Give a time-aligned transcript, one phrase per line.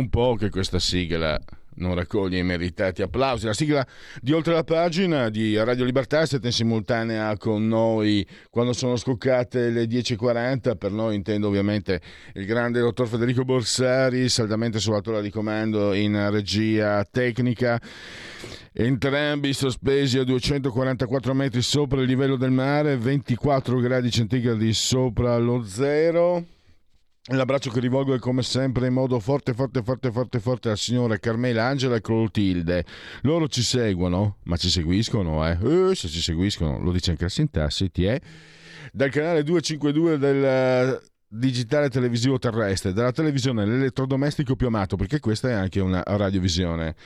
[0.00, 1.38] Un po' che questa sigla
[1.74, 3.46] non raccoglie i meritati applausi.
[3.46, 3.86] La sigla
[4.20, 9.70] di Oltre la pagina di Radio Libertà stata in simultanea con noi quando sono scoccate
[9.70, 10.76] le 10.40.
[10.76, 12.00] Per noi intendo ovviamente
[12.34, 17.80] il grande dottor Federico Borsari, saldamente sulla tolla di comando in regia tecnica.
[18.72, 25.62] Entrambi sospesi a 244 metri sopra il livello del mare, 24 gradi centigradi sopra lo
[25.64, 26.59] zero.
[27.24, 31.20] L'abbraccio che rivolgo è come sempre in modo forte, forte, forte, forte, forte al signore
[31.20, 32.86] Carmela Angela e Clotilde.
[33.22, 35.90] Loro ci seguono, ma ci seguiscono, eh?
[35.90, 38.18] eh se ci seguiscono, lo dice anche la sintassi, ti è.
[38.90, 41.02] Dal canale 252 del
[41.32, 46.96] digitale televisivo terrestre, dalla televisione all'elettrodomestico più amato, perché questa è anche una radiovisione.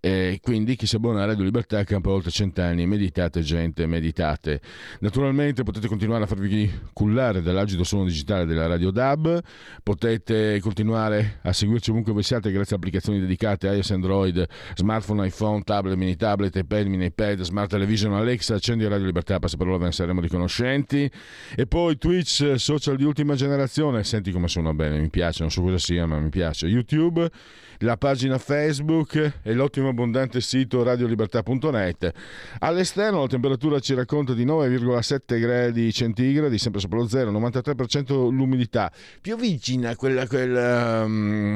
[0.00, 2.86] E quindi chi si abbona a Radio Libertà campa oltre cent'anni.
[2.86, 4.62] Meditate, gente, meditate.
[5.00, 9.42] Naturalmente potete continuare a farvi cullare dall'agito suono digitale della Radio DAB,
[9.82, 14.46] potete continuare a seguirci ovunque voi siate grazie a applicazioni dedicate iOS, Android,
[14.76, 19.58] smartphone, iPhone, tablet, mini tablet, iPad, mini iPad, smart television, Alexa, accendi Radio Libertà, passa
[19.58, 21.10] parola, ve ne saremo riconoscenti.
[21.54, 25.62] E poi Twitch, social di ultima generazione senti come suona bene, mi piace, non so
[25.62, 26.66] cosa sia, ma mi piace.
[26.66, 27.30] YouTube,
[27.78, 32.12] la pagina Facebook e l'ottimo abbondante sito radiolibertà.net.
[32.60, 38.92] All'esterno la temperatura ci racconta di 9,7 gradi centigradi, sempre sopra lo zero, 93% l'umidità.
[39.20, 41.54] Più vicina a quella, quella um,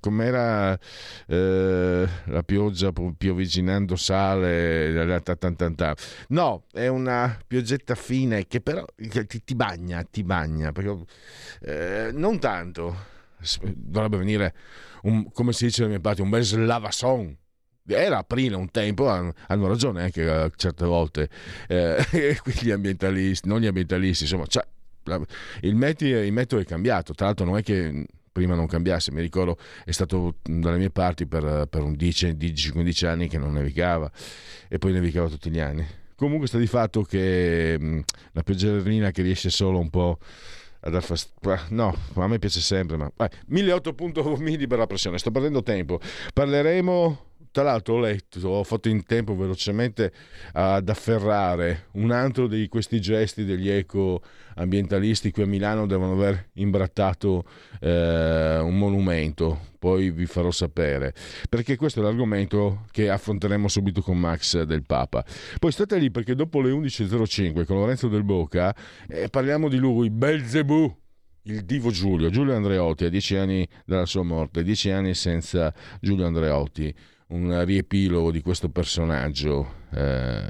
[0.00, 0.78] com'era
[1.26, 4.92] eh, la pioggia piovigginando sale,
[6.28, 10.96] no, è una piogetta fine che però ti, ti bagna, ti bagna, perché
[11.62, 13.12] eh, non tanto.
[13.62, 14.54] Dovrebbe venire,
[15.02, 17.36] un, come si dice da mia parte, un bel slavason.
[17.86, 21.28] Era aprile un tempo, hanno, ragione anche uh, certe volte
[21.68, 22.02] eh,
[22.60, 24.66] gli ambientalisti, non gli ambientalisti, insomma, cioè,
[25.60, 27.12] il, meti, il metodo è cambiato.
[27.12, 29.12] Tra l'altro, non è che prima non cambiasse.
[29.12, 34.10] Mi ricordo è stato dalle mie parti per, per un 10-15 anni che non nevicava
[34.68, 35.86] e poi nevicava tutti gli anni.
[36.16, 38.00] Comunque sta di fatto che mh,
[38.32, 40.18] la pioggerina che riesce solo un po'
[41.70, 43.10] No, a me piace sempre, ma...
[43.16, 46.00] Vai, 1008 mili per la pressione, sto perdendo tempo.
[46.32, 50.12] Parleremo tra l'altro ho letto, ho fatto in tempo velocemente
[50.54, 55.86] ad afferrare un altro di questi gesti degli eco-ambientalisti qui a Milano.
[55.86, 57.44] Devono aver imbrattato
[57.78, 61.14] eh, un monumento, poi vi farò sapere,
[61.48, 65.24] perché questo è l'argomento che affronteremo subito con Max del Papa.
[65.60, 68.74] Poi state lì perché dopo le 11.05 con Lorenzo del Boca
[69.06, 71.02] eh, parliamo di lui, Belzebù
[71.46, 76.26] il divo Giulio, Giulio Andreotti, a dieci anni dalla sua morte, dieci anni senza Giulio
[76.26, 76.92] Andreotti
[77.34, 80.46] un riepilogo di questo personaggio eh,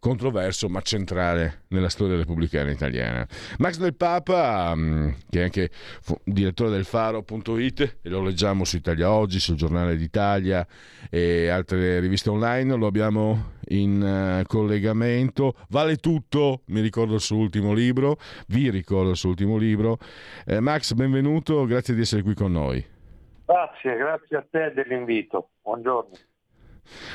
[0.00, 3.26] controverso ma centrale nella storia repubblicana italiana.
[3.58, 5.70] Max del Papa, mm, che è anche
[6.24, 10.66] direttore del Faro.it, e lo leggiamo su Italia Oggi, sul Giornale d'Italia
[11.10, 15.54] e altre riviste online, lo abbiamo in uh, collegamento.
[15.68, 19.98] Vale tutto, mi ricordo il suo ultimo libro, vi ricordo il suo ultimo libro.
[20.46, 22.96] Eh, Max, benvenuto, grazie di essere qui con noi.
[23.48, 25.52] Grazie, grazie a te dell'invito.
[25.62, 26.10] Buongiorno.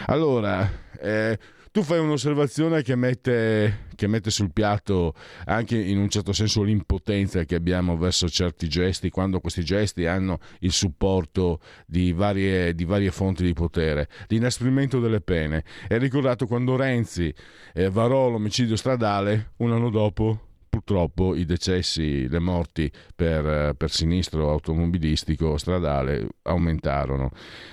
[0.08, 0.68] Allora,
[1.00, 1.38] eh,
[1.72, 5.14] tu fai un'osservazione che mette, che mette, sul piatto
[5.46, 10.40] anche in un certo senso l'impotenza che abbiamo verso certi gesti, quando questi gesti hanno
[10.62, 15.64] il supporto di varie, di varie fonti di potere, l'inasprimento delle pene.
[15.88, 17.32] È ricordato quando Renzi
[17.76, 24.50] eh, varò l'omicidio stradale, un anno dopo purtroppo i decessi, le morti per, per sinistro
[24.50, 27.30] automobilistico stradale aumentarono.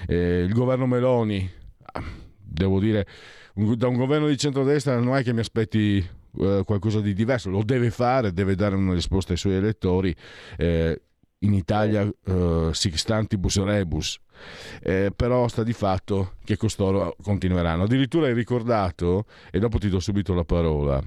[0.07, 1.51] Eh, il governo Meloni,
[2.37, 3.07] devo dire,
[3.55, 7.63] da un governo di centrodestra non è che mi aspetti eh, qualcosa di diverso, lo
[7.65, 10.15] deve fare, deve dare una risposta ai suoi elettori.
[10.59, 11.01] Eh,
[11.43, 14.19] in Italia uh, sixtantibus rebus,
[14.83, 17.85] eh, però sta di fatto che costoro continueranno.
[17.85, 21.03] Addirittura hai ricordato, e dopo ti do subito la parola,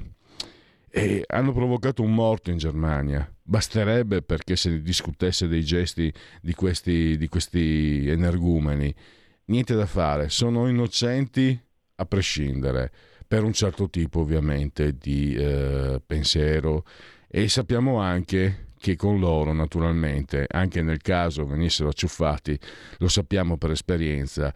[0.95, 3.28] e hanno provocato un morto in Germania.
[3.42, 8.94] basterebbe perché se discutesse dei gesti di questi, di questi energumeni.
[9.45, 11.60] Niente da fare, sono innocenti
[11.95, 12.92] a prescindere,
[13.28, 16.86] per un certo tipo ovviamente di eh, pensiero
[17.28, 22.57] e sappiamo anche che con loro naturalmente, anche nel caso venissero acciuffati,
[23.00, 24.54] lo sappiamo per esperienza,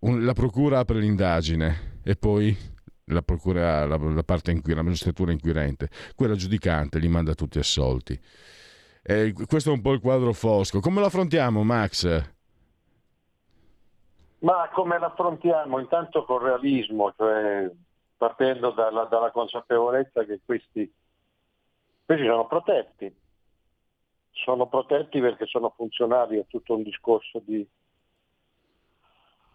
[0.00, 2.56] un, la procura apre l'indagine e poi
[3.08, 8.18] la, procura, la, la parte inquir- la magistratura inquirente, quella giudicante li manda tutti assolti.
[9.02, 10.80] E questo è un po' il quadro fosco.
[10.80, 12.36] Come lo affrontiamo, Max?
[14.40, 15.78] Ma come l'affrontiamo?
[15.78, 17.70] Intanto con realismo, cioè
[18.16, 20.92] partendo dalla, dalla consapevolezza che questi,
[22.04, 23.14] questi sono protetti.
[24.30, 27.66] Sono protetti perché sono funzionali a tutto un discorso di,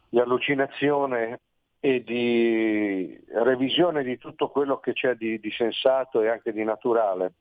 [0.10, 1.40] di allucinazione
[1.86, 7.34] e di revisione di tutto quello che c'è di, di sensato e anche di naturale.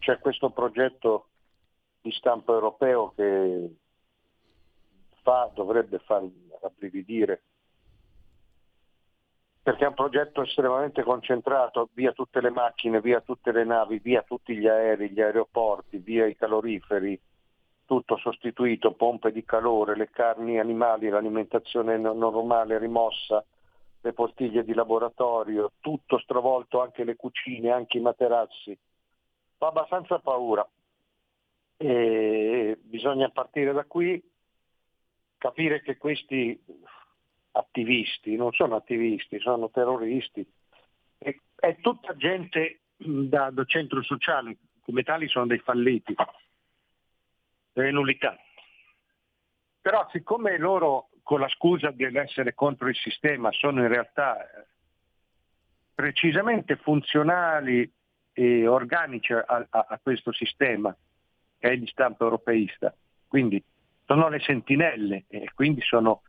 [0.00, 1.28] C'è questo progetto
[2.00, 3.72] di stampo europeo che
[5.22, 6.26] fa, dovrebbe far
[6.60, 7.42] rabbrividire,
[9.62, 14.22] perché è un progetto estremamente concentrato, via tutte le macchine, via tutte le navi, via
[14.22, 17.16] tutti gli aerei, gli aeroporti, via i caloriferi,
[17.88, 23.42] tutto sostituito, pompe di calore, le carni animali, l'alimentazione normale rimossa,
[24.02, 28.78] le postiglie di laboratorio, tutto stravolto, anche le cucine, anche i materassi.
[29.56, 30.68] Fa abbastanza paura.
[31.78, 34.22] E bisogna partire da qui,
[35.38, 36.62] capire che questi
[37.52, 40.46] attivisti non sono attivisti, sono terroristi.
[41.16, 46.14] E, è tutta gente da, da centro sociale, come tali sono dei falliti
[47.72, 48.36] delle nullità.
[49.80, 54.66] Però siccome loro con la scusa dell'essere contro il sistema sono in realtà eh,
[55.94, 57.90] precisamente funzionali
[58.32, 60.96] e organici a, a, a questo sistema
[61.58, 62.94] che è di stampo europeista,
[63.26, 63.62] quindi
[64.06, 66.22] sono le sentinelle e quindi sono,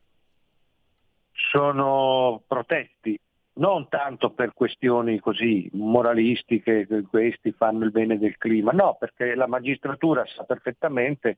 [1.32, 3.18] sono protetti
[3.60, 9.36] non tanto per questioni così moralistiche, che questi fanno il bene del clima, no, perché
[9.36, 11.38] la magistratura sa perfettamente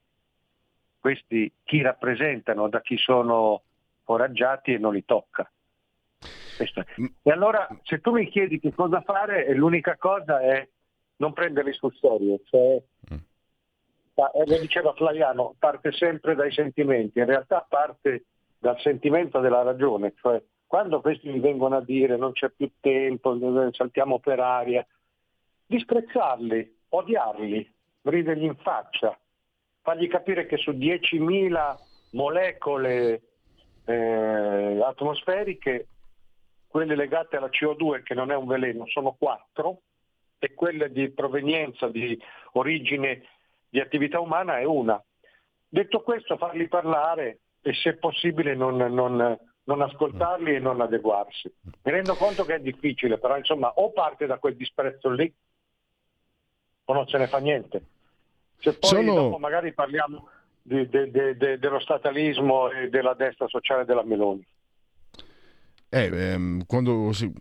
[1.00, 3.64] questi chi rappresentano, da chi sono
[4.04, 5.50] foraggiati e non li tocca.
[7.00, 7.06] Mm.
[7.24, 10.68] E allora se tu mi chiedi che cosa fare, l'unica cosa è
[11.16, 12.40] non prenderli sul serio.
[12.44, 12.84] Cioè,
[13.14, 13.18] mm.
[14.14, 18.26] eh, lo diceva Flaiano, parte sempre dai sentimenti, in realtà parte
[18.60, 20.40] dal sentimento della ragione, cioè
[20.72, 23.38] quando questi mi vengono a dire non c'è più tempo,
[23.74, 24.88] saltiamo per aria,
[25.66, 27.74] disprezzarli, odiarli,
[28.04, 29.20] ridergli in faccia,
[29.82, 31.76] fargli capire che su 10.000
[32.12, 33.22] molecole
[33.84, 35.88] eh, atmosferiche,
[36.70, 39.82] quelle legate alla CO2 che non è un veleno sono 4
[40.40, 42.18] e quelle di provenienza, di
[42.54, 43.24] origine
[43.68, 45.04] di attività umana è una.
[45.68, 51.52] Detto questo farli parlare e se possibile non, non non ascoltarli e non adeguarsi.
[51.84, 55.32] Mi rendo conto che è difficile, però insomma o parte da quel disprezzo lì
[56.86, 57.82] o non se ne fa niente.
[58.58, 59.14] Se poi Sono...
[59.14, 60.28] dopo magari parliamo
[60.62, 64.46] di, de, de, de, dello statalismo e della destra sociale della Meloni.
[65.94, 67.32] Eh, ehm, quando si...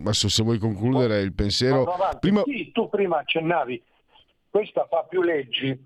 [0.00, 1.86] adesso se vuoi concludere il pensiero...
[2.20, 2.42] Prima...
[2.44, 3.82] Sì, tu prima accennavi,
[4.48, 5.78] questa fa più leggi,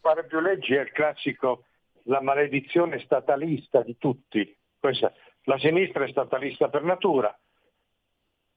[0.00, 1.64] fare più leggi è il classico,
[2.04, 5.12] la maledizione statalista di tutti, questa,
[5.44, 7.36] la sinistra è statalista per natura,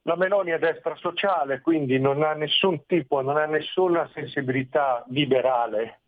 [0.04, 6.02] la Meloni è destra sociale, quindi non ha nessun tipo, non ha nessuna sensibilità liberale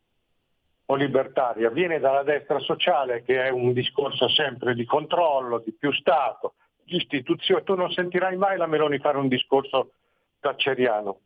[0.85, 5.91] o libertaria, viene dalla destra sociale che è un discorso sempre di controllo, di più
[5.91, 7.63] Stato, di istituzione.
[7.63, 9.93] Tu non sentirai mai la Meloni fare un discorso
[10.39, 11.19] thatcheriano.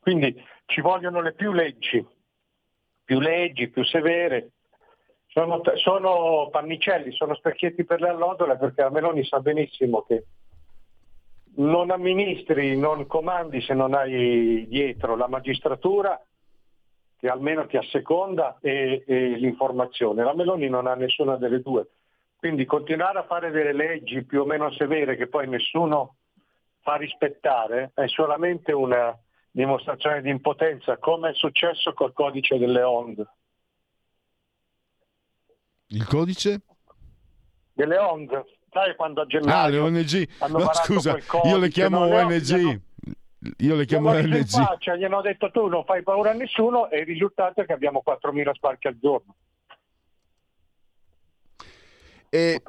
[0.00, 0.34] Quindi
[0.66, 2.04] ci vogliono le più leggi,
[3.04, 4.50] più leggi, più severe,
[5.32, 10.24] sono, sono, pannicelli, sono specchietti per le allodole perché la Meloni sa benissimo che
[11.56, 16.20] non amministri, non comandi se non hai dietro la magistratura
[17.18, 20.24] che almeno ti asseconda e, e l'informazione.
[20.24, 21.86] La Meloni non ha nessuna delle due.
[22.36, 26.14] Quindi continuare a fare delle leggi più o meno severe che poi nessuno
[26.80, 29.16] fa rispettare è solamente una
[29.50, 33.26] dimostrazione di impotenza, come è successo col codice delle ONG.
[35.90, 36.62] Il codice?
[37.72, 38.44] Delle ONG.
[38.72, 40.28] Sai quando a gennaio Ah, le ONG.
[40.48, 42.80] No, scusa, io le chiamo ONG.
[43.58, 44.46] Io le chiamo ONG.
[44.46, 47.72] Faccia, gli hanno detto tu non fai paura a nessuno e il risultato è che
[47.72, 49.34] abbiamo 4.000 sbarchi al giorno.
[52.28, 52.62] E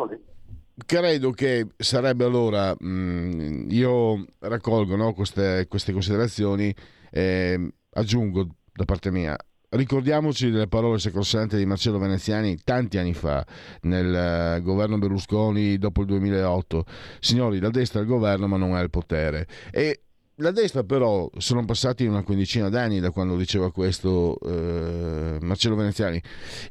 [0.86, 6.74] credo che sarebbe allora, mh, mm, io raccolgo no, queste, queste, considerazioni,
[7.12, 9.38] eh, aggiungo da parte mia,
[9.72, 13.46] ricordiamoci delle parole sacrosante di Marcello Veneziani tanti anni fa
[13.82, 16.86] nel uh, governo Berlusconi dopo il 2008.
[17.20, 19.48] Signori, la destra è il governo ma non ha il potere.
[19.72, 20.02] E
[20.36, 26.22] la destra però sono passati una quindicina d'anni da quando diceva questo uh, Marcello Veneziani.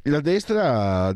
[0.05, 1.15] La destra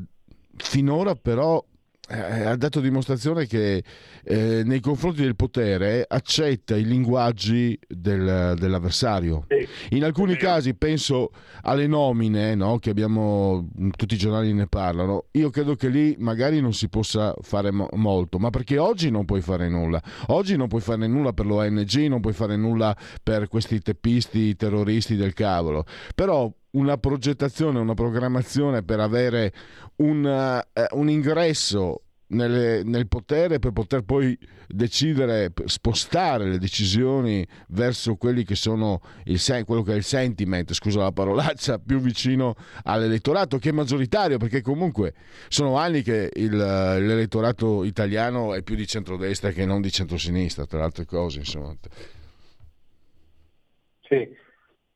[0.57, 1.63] finora però
[2.09, 3.83] eh, ha dato dimostrazione che
[4.23, 9.47] eh, nei confronti del potere accetta i linguaggi del, dell'avversario.
[9.91, 11.31] In alcuni casi penso
[11.63, 16.61] alle nomine, no, che abbiamo, tutti i giornali ne parlano, io credo che lì magari
[16.61, 20.03] non si possa fare mo- molto, ma perché oggi non puoi fare nulla.
[20.27, 25.17] Oggi non puoi fare nulla per l'ONG, non puoi fare nulla per questi teppisti terroristi
[25.17, 25.87] del cavolo.
[26.15, 29.53] Però una progettazione, una programmazione per avere
[29.97, 38.17] un, uh, un ingresso nelle, nel potere per poter poi decidere, spostare le decisioni verso
[38.17, 42.55] quelli che sono il, quello che è il sentiment, scusa la parolaccia, più vicino
[42.85, 45.15] all'elettorato che è maggioritario, perché comunque
[45.49, 50.79] sono anni che il, l'elettorato italiano è più di centrodestra che non di centrosinistra, tra
[50.79, 51.39] le altre cose.
[51.39, 51.75] Insomma.
[54.03, 54.29] Sì,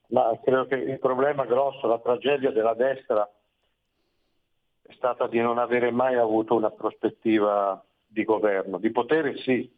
[0.09, 3.29] ma credo che il problema grosso, la tragedia della destra
[4.83, 8.79] è stata di non avere mai avuto una prospettiva di governo.
[8.79, 9.71] Di potere sì,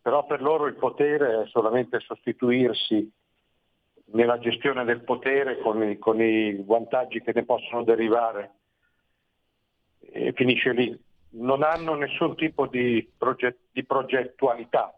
[0.00, 3.10] però per loro il potere è solamente sostituirsi
[4.12, 8.54] nella gestione del potere con i, con i vantaggi che ne possono derivare
[10.00, 10.96] e finisce lì.
[11.30, 14.94] Non hanno nessun tipo di, proget- di progettualità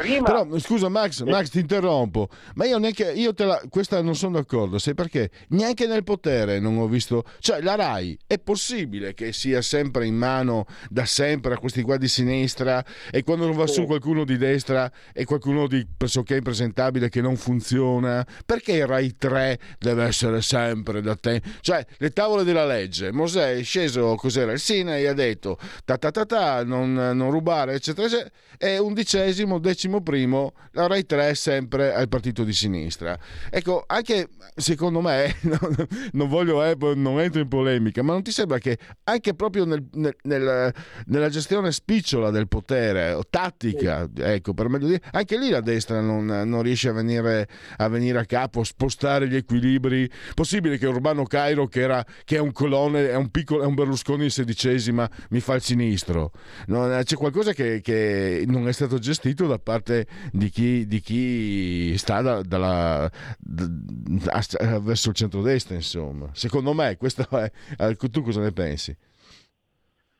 [0.00, 0.22] Prima...
[0.22, 4.38] Però scusa Max, Max ti interrompo, ma io neanche io te la, questa non sono
[4.38, 5.30] d'accordo, sai perché?
[5.48, 10.14] Neanche nel potere non ho visto, cioè la RAI è possibile che sia sempre in
[10.14, 14.38] mano da sempre a questi qua di sinistra e quando non va su qualcuno di
[14.38, 20.40] destra e qualcuno di pressoché impresentabile che non funziona, perché il RAI 3 deve essere
[20.40, 21.42] sempre da te?
[21.60, 26.10] Cioè le tavole della legge, Mosè è sceso, cos'era il Sinai ha detto ta ta
[26.10, 31.34] ta ta, non, non rubare eccetera eccetera, e undicesimo, decimo primo, la Rai 3 è
[31.34, 33.18] sempre al partito di sinistra.
[33.50, 35.34] Ecco, anche secondo me,
[36.12, 39.84] non, voglio, eh, non entro in polemica, ma non ti sembra che anche proprio nel,
[39.94, 40.72] nel, nel,
[41.06, 46.00] nella gestione spicciola del potere, o tattica, ecco, per meglio dire, anche lì la destra
[46.00, 50.08] non, non riesce a venire, a venire, a capo, spostare gli equilibri.
[50.34, 53.74] Possibile che Urbano Cairo, che, era, che è un colone, è un, piccolo, è un
[53.74, 56.32] Berlusconi in sedicesima, mi fa il sinistro?
[56.66, 61.00] Non, c'è qualcosa che, che non è stato gestito da parte parte di chi, di
[61.00, 63.08] chi sta da, dalla,
[63.38, 66.28] da, verso il centrodestra, insomma.
[66.32, 67.50] Secondo me, questo è,
[67.96, 68.96] tu cosa ne pensi?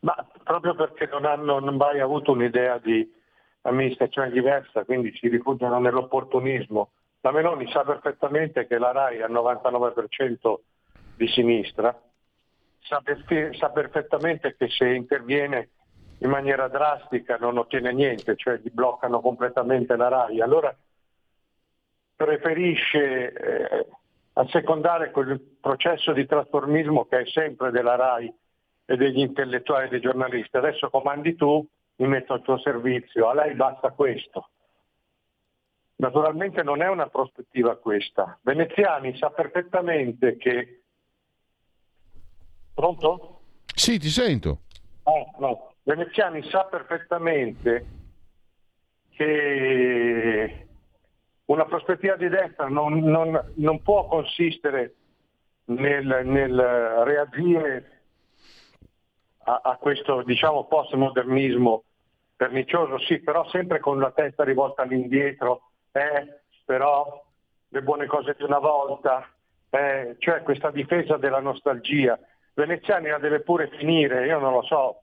[0.00, 0.14] Ma
[0.44, 3.06] proprio perché non hanno mai avuto un'idea di
[3.62, 6.90] amministrazione diversa, quindi si rifugiano nell'opportunismo.
[7.20, 10.54] La Meloni sa perfettamente che la RAI è al 99%
[11.16, 11.94] di sinistra,
[12.78, 15.68] sa, per, sa perfettamente che se interviene
[16.22, 20.40] in maniera drastica non ottiene niente, cioè gli bloccano completamente la RAI.
[20.40, 20.74] Allora
[22.14, 23.86] preferisce eh,
[24.34, 28.32] assecondare quel processo di trasformismo che è sempre della RAI
[28.84, 30.56] e degli intellettuali e dei giornalisti.
[30.56, 34.50] Adesso comandi tu, mi metto al tuo servizio, a lei basta questo.
[35.96, 38.38] Naturalmente non è una prospettiva questa.
[38.42, 40.82] Veneziani sa perfettamente che...
[42.74, 43.40] Pronto?
[43.74, 44.60] Sì, ti sento.
[45.04, 45.69] Ah, no.
[45.82, 47.86] Veneziani sa perfettamente
[49.10, 50.66] che
[51.46, 54.94] una prospettiva di destra non, non, non può consistere
[55.64, 56.56] nel, nel
[57.04, 58.00] reagire
[59.44, 61.84] a, a, questo diciamo postmodernismo
[62.36, 67.22] pernicioso, sì, però sempre con la testa rivolta all'indietro, eh, però
[67.68, 69.28] le buone cose di una volta,
[69.68, 72.18] eh, cioè questa difesa della nostalgia.
[72.54, 75.02] Veneziani la deve pure finire, io non lo so,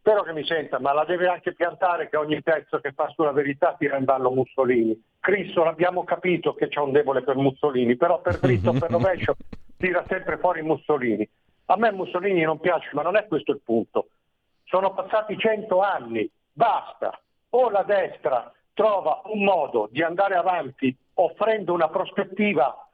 [0.00, 3.32] spero che mi senta, ma la deve anche piantare che ogni pezzo che fa sulla
[3.32, 4.98] verità tira in ballo Mussolini.
[5.20, 9.36] Cristo l'abbiamo capito che c'è un debole per Mussolini, però per dritto per rovescio
[9.76, 11.28] tira sempre fuori Mussolini.
[11.66, 14.08] A me Mussolini non piace, ma non è questo il punto.
[14.64, 17.20] Sono passati cento anni, basta.
[17.50, 22.88] O la destra trova un modo di andare avanti offrendo una prospettiva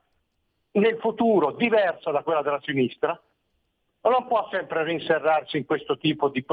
[0.73, 3.19] nel futuro diversa da quella della sinistra,
[4.01, 6.45] o non può sempre rinserrarsi in questo tipo di,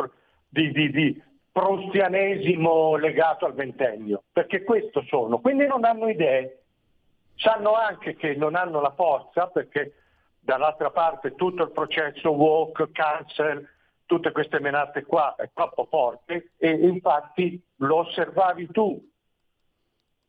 [0.53, 5.39] di, di, di proustianesimo legato al ventennio, perché questo sono.
[5.39, 6.61] Quindi non hanno idee,
[7.35, 9.95] sanno anche che non hanno la forza, perché
[10.39, 13.67] dall'altra parte tutto il processo walk, cancel,
[14.05, 19.09] tutte queste menate qua è troppo forte e infatti lo osservavi tu.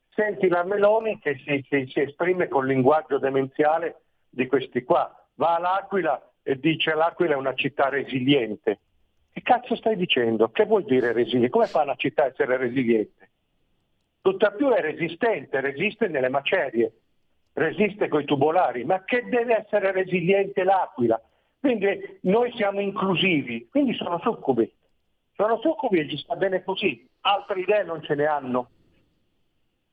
[0.09, 5.13] senti la Meloni che si, si, si esprime col linguaggio demenziale di questi qua.
[5.35, 8.79] Va all'Aquila e dice l'Aquila è una città resiliente.
[9.35, 10.51] Che cazzo stai dicendo?
[10.51, 11.49] Che vuol dire resiliente?
[11.49, 13.31] Come fa una città a essere resiliente?
[14.21, 16.93] Tutt'al più è resistente, resiste nelle macerie,
[17.55, 21.21] resiste con i tubolari, ma che deve essere resiliente l'Aquila?
[21.59, 24.73] Quindi noi siamo inclusivi, quindi sono succubi.
[25.35, 28.69] Sono succubi e gli sta bene così, altre idee non ce ne hanno.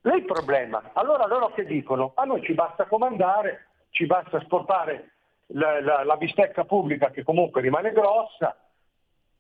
[0.02, 0.92] Lì il problema.
[0.94, 2.12] Allora loro che dicono?
[2.14, 5.14] A noi ci basta comandare, ci basta sportare
[5.48, 8.56] la, la, la bistecca pubblica che comunque rimane grossa,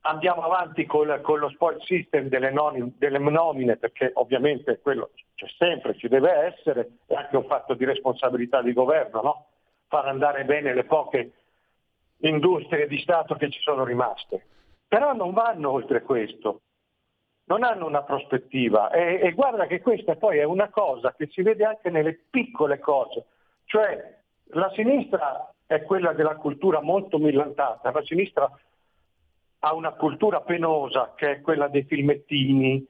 [0.01, 5.47] andiamo avanti col, con lo spoil system delle, non, delle, nomine perché ovviamente quello c'è
[5.57, 9.45] sempre, ci deve essere, è anche un fatto di responsabilità di governo, no?
[9.87, 11.31] far andare bene le poche
[12.19, 14.45] industrie di Stato che ci sono rimaste.
[14.87, 16.61] Però non vanno oltre questo,
[17.45, 21.41] non hanno una prospettiva e, e guarda che questa poi è una cosa che si
[21.41, 23.25] vede anche nelle piccole cose,
[23.65, 24.19] cioè
[24.53, 28.49] la sinistra è quella della cultura molto millantata, la sinistra
[29.63, 32.85] ha una cultura penosa che è quella dei filmettini,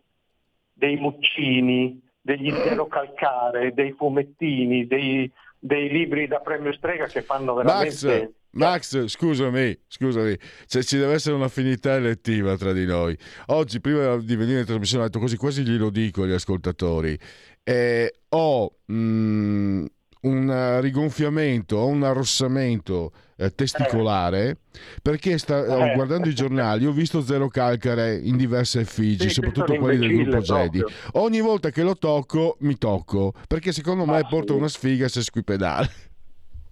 [0.74, 7.54] dei muccini, degli intero calcare, dei fumettini, dei, dei libri da premio strega che fanno
[7.56, 8.20] veramente...
[8.20, 8.30] Max.
[8.54, 10.38] Max, scusami, scusami,
[10.68, 13.18] cioè, ci deve essere un'affinità elettiva tra di noi.
[13.48, 17.18] Oggi, prima di venire in trasmissione, ho detto così, quasi glielo dico agli ascoltatori.
[17.64, 19.86] Eh, ho mh, mm,
[20.22, 24.58] un rigonfiamento o un arrossamento eh, testicolare
[25.02, 25.96] perché sta, eh.
[25.96, 30.44] guardando i giornali ho visto Zero Calcare in diverse effigi, sì, soprattutto quelli del gruppo
[30.44, 30.84] Zedi.
[31.14, 34.60] Ogni volta che lo tocco mi tocco perché secondo me ah, porta sì.
[34.60, 35.90] una sfiga se squipedale.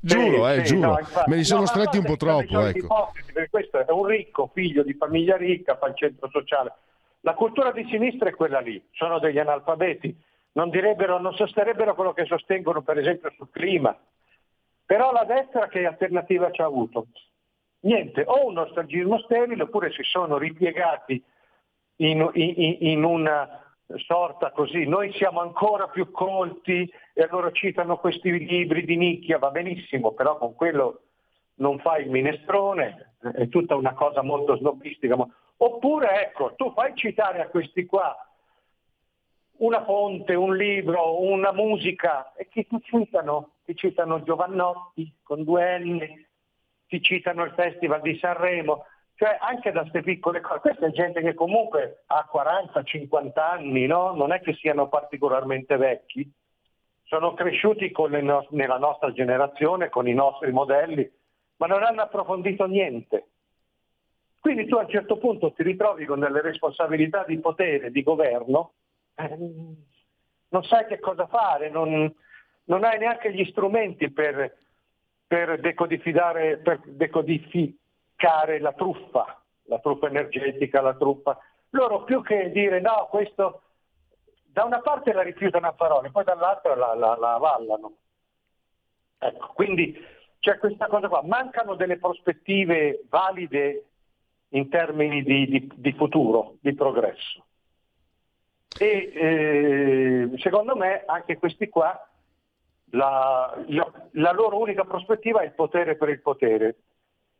[0.01, 0.91] Giuro, sì, eh, sì, giuro.
[0.91, 2.65] No, me li sono no, stretti un po' troppo.
[2.65, 3.11] Ecco.
[3.49, 6.73] questo è un ricco, figlio di famiglia ricca, fa il centro sociale.
[7.21, 10.15] La cultura di sinistra è quella lì, sono degli analfabeti,
[10.53, 13.97] non, direbbero, non sosterebbero quello che sostengono per esempio sul clima.
[14.89, 17.09] Però la destra che alternativa ci ha avuto?
[17.81, 21.23] Niente, o un nostalgismo sterile oppure si sono ripiegati
[21.97, 28.31] in, in, in una sorta così, noi siamo ancora più colti e allora citano questi
[28.31, 31.01] libri di nicchia, va benissimo, però con quello
[31.57, 35.15] non fai il minestrone, è tutta una cosa molto snobistica.
[35.57, 38.17] Oppure ecco, tu fai citare a questi qua
[39.59, 43.55] una fonte, un libro, una musica e chi ti citano?
[43.65, 45.99] Ti citano Giovannotti con due N,
[46.87, 50.59] ti citano il Festival di Sanremo, cioè anche da queste piccole cose.
[50.59, 54.13] Questa è gente che comunque ha 40-50 anni, no?
[54.13, 56.31] non è che siano particolarmente vecchi,
[57.03, 57.91] sono cresciuti
[58.21, 61.11] no- nella nostra generazione, con i nostri modelli,
[61.57, 63.27] ma non hanno approfondito niente.
[64.39, 68.71] Quindi tu a un certo punto ti ritrovi con delle responsabilità di potere, di governo,
[69.27, 72.13] non sai che cosa fare, non,
[72.65, 74.57] non hai neanche gli strumenti per,
[75.27, 81.37] per, decodificare, per decodificare la truffa, la truffa energetica, la truffa.
[81.71, 83.61] Loro più che dire no, questo
[84.45, 87.93] da una parte la rifiutano a parole, poi dall'altra la, la, la avallano.
[89.19, 89.95] Ecco, quindi
[90.39, 93.83] c'è questa cosa qua, mancano delle prospettive valide
[94.49, 97.45] in termini di, di, di futuro, di progresso.
[98.77, 102.07] E eh, secondo me anche questi qua,
[102.91, 106.75] la, la, la, loro unica prospettiva è il potere per il potere,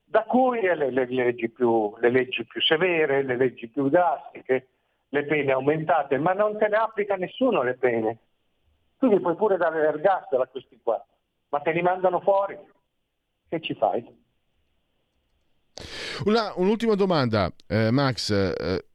[0.03, 4.67] da cui le, le, le, leggi, più, le leggi più severe, le leggi più drastiche,
[5.09, 8.17] le pene aumentate, ma non te ne applica nessuno le pene.
[8.97, 11.03] Quindi puoi pure dare l'ergastolo a questi qua,
[11.49, 12.57] ma te li mandano fuori.
[13.47, 14.05] Che ci fai?
[16.25, 18.29] Una, un'ultima domanda, eh, Max.
[18.29, 18.88] Eh,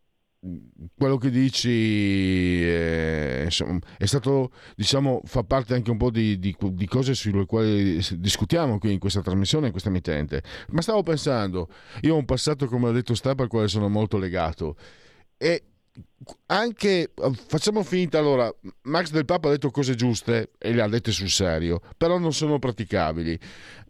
[0.94, 6.38] quello che dici è, eh, insomma, è, stato, diciamo, fa parte anche un po' di,
[6.38, 10.42] di, di, cose sulle quali discutiamo qui in questa trasmissione, in questa emittente.
[10.70, 11.68] Ma stavo pensando,
[12.02, 14.76] io ho un passato, come ha detto Stampa, al quale sono molto legato.
[15.36, 15.64] E
[16.46, 17.12] anche
[17.46, 18.52] facciamo finta allora
[18.82, 22.32] Max del Papa ha detto cose giuste e le ha dette sul serio però non
[22.32, 23.38] sono praticabili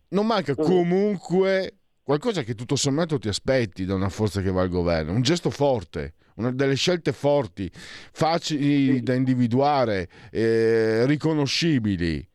[0.08, 0.62] non manca mm.
[0.62, 5.22] comunque qualcosa che tutto sommato ti aspetti da una forza che va al governo un
[5.22, 12.26] gesto forte una delle scelte forti facili da individuare eh, riconoscibili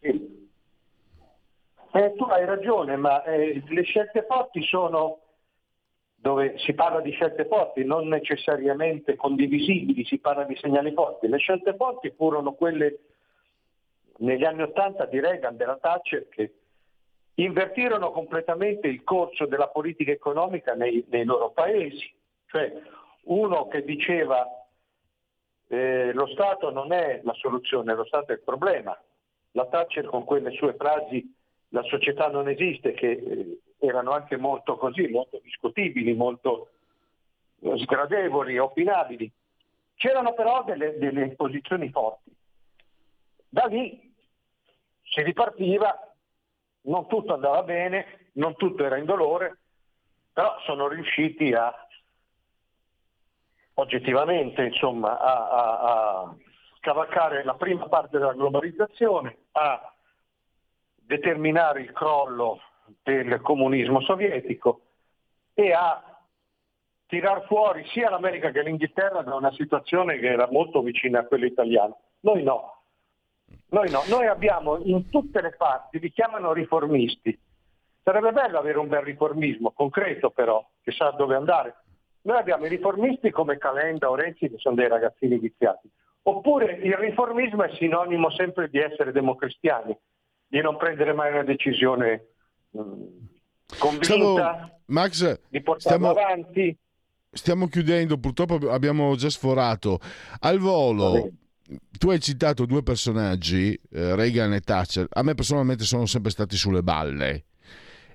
[0.00, 0.48] sì.
[1.92, 5.20] eh, tu hai ragione ma eh, le scelte forti sono
[6.20, 11.26] dove si parla di scelte forti, non necessariamente condivisibili, si parla di segnali forti.
[11.28, 12.98] Le scelte forti furono quelle
[14.18, 16.52] negli anni Ottanta di Reagan, della Thatcher, che
[17.36, 22.12] invertirono completamente il corso della politica economica nei, nei loro paesi.
[22.46, 22.70] Cioè
[23.24, 24.46] uno che diceva
[25.68, 28.98] eh, lo Stato non è la soluzione, lo Stato è il problema.
[29.52, 31.34] La Thatcher con quelle sue frasi
[31.68, 36.70] la società non esiste, che eh, erano anche molto così, molto discutibili, molto
[37.60, 39.30] eh, sgradevoli, opinabili.
[39.94, 42.34] C'erano però delle, delle posizioni forti.
[43.48, 44.12] Da lì
[45.02, 46.14] si ripartiva,
[46.82, 49.58] non tutto andava bene, non tutto era indolore,
[50.32, 51.72] però sono riusciti a
[53.80, 56.36] oggettivamente insomma, a, a, a
[56.80, 59.92] cavalcare la prima parte della globalizzazione, a
[60.94, 62.60] determinare il crollo
[63.02, 64.80] del comunismo sovietico
[65.54, 66.02] e a
[67.06, 71.46] tirar fuori sia l'America che l'Inghilterra da una situazione che era molto vicina a quella
[71.46, 71.94] italiana.
[72.20, 72.82] Noi no.
[73.70, 74.02] Noi no.
[74.08, 77.36] Noi abbiamo in tutte le parti, li chiamano riformisti.
[78.02, 81.74] Sarebbe bello avere un bel riformismo, concreto però, che sa dove andare.
[82.22, 85.88] Noi abbiamo i riformisti come Calenda o Renzi che sono dei ragazzini viziati.
[86.22, 89.96] Oppure il riformismo è sinonimo sempre di essere democristiani,
[90.46, 92.26] di non prendere mai una decisione
[92.70, 92.80] mh,
[93.78, 96.76] convinta, Stavo, Max, di portarla stiamo, avanti.
[97.30, 99.98] Stiamo chiudendo, purtroppo abbiamo già sforato.
[100.40, 101.30] Al volo,
[101.98, 105.06] tu hai citato due personaggi, eh, Reagan e Thatcher.
[105.08, 107.44] A me personalmente sono sempre stati sulle balle.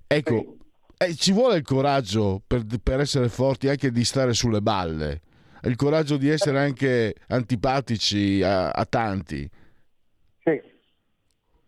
[0.05, 0.57] Ecco.
[0.97, 5.21] Eh, ci vuole il coraggio per, per essere forti anche di stare sulle balle.
[5.63, 9.49] Il coraggio di essere anche antipatici a, a tanti.
[10.43, 10.62] Sì.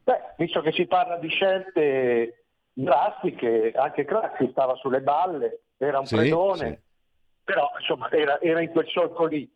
[0.04, 6.06] Beh, visto che si parla di scelte drastiche, anche Craxi stava sulle balle, era un
[6.06, 6.80] Sì, predone, sì.
[7.44, 9.50] però insomma era, era in quel solco lì.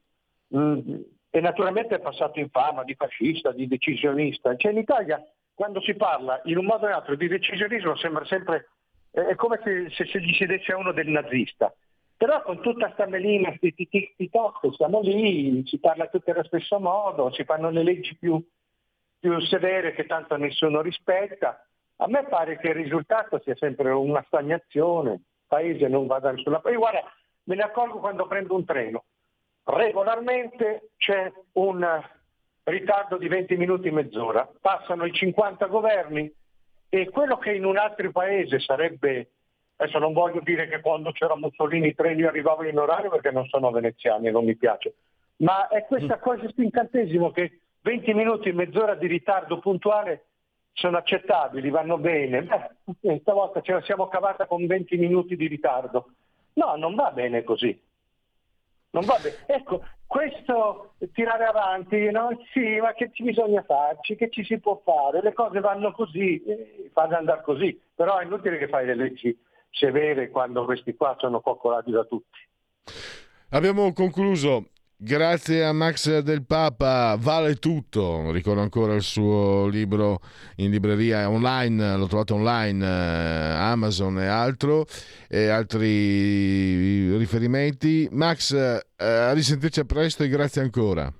[0.55, 0.95] Mm,
[1.29, 4.55] E naturalmente è passato in fama di fascista, di decisionista.
[4.55, 8.25] Cioè in Italia quando si parla in un modo o in altro di decisionismo sembra
[8.25, 8.70] sempre,
[9.11, 11.73] è come se, se, se gli a uno del nazista.
[12.15, 16.43] Però con tutta sta melina, sti tic tic toc, siamo lì, si parla tutti allo
[16.43, 18.39] stesso modo, si fanno le leggi più,
[19.19, 21.65] più severe che tanto nessuno rispetta.
[21.97, 26.31] A me pare che il risultato sia sempre una stagnazione, il paese non va da
[26.31, 26.77] nessuna parte.
[26.77, 27.11] Guarda,
[27.45, 29.03] me ne accorgo quando prendo un treno.
[29.63, 32.03] Regolarmente c'è un
[32.63, 36.31] ritardo di 20 minuti e mezz'ora, passano i 50 governi
[36.93, 39.29] e quello che in un altro paese sarebbe,
[39.77, 43.47] adesso non voglio dire che quando c'era Mussolini i treni arrivavano in orario perché non
[43.47, 44.95] sono veneziani e non mi piace,
[45.37, 50.25] ma è questa cosa, questo incantesimo che 20 minuti e mezz'ora di ritardo puntuale
[50.73, 52.43] sono accettabili, vanno bene.
[52.99, 56.09] Beh, stavolta ce la siamo cavata con 20 minuti di ritardo.
[56.55, 57.79] No, non va bene così.
[58.91, 59.35] Non va bene.
[59.47, 62.29] Ecco, questo tirare avanti, no?
[62.51, 66.43] sì, ma che ci bisogna farci, che ci si può fare, le cose vanno così,
[66.43, 69.37] eh, fanno andare così, però è inutile che fai le leggi
[69.69, 72.39] severe quando questi qua sono coccolati da tutti.
[73.51, 74.65] Abbiamo concluso.
[75.03, 78.29] Grazie a Max del Papa, vale tutto.
[78.29, 80.19] Ricordo ancora il suo libro
[80.57, 84.85] in libreria online, l'ho trovato online, eh, Amazon e altro,
[85.27, 88.07] e altri riferimenti.
[88.11, 91.11] Max, eh, a risentirci a presto e grazie ancora.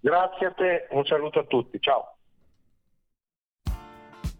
[0.00, 2.19] Grazie a te, un saluto a tutti, ciao.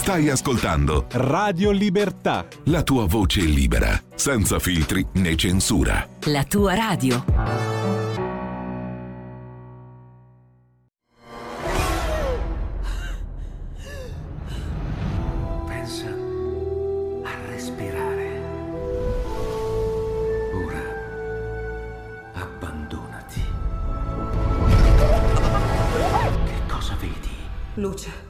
[0.00, 2.46] Stai ascoltando Radio Libertà.
[2.64, 6.08] la tua voce libera, senza filtri né censura.
[6.24, 7.22] La tua radio.
[15.66, 16.06] Pensa
[17.22, 18.40] a respirare.
[20.54, 20.82] Ora
[22.34, 23.42] abbandonati.
[26.44, 27.36] Che cosa vedi?
[27.74, 28.29] Luce.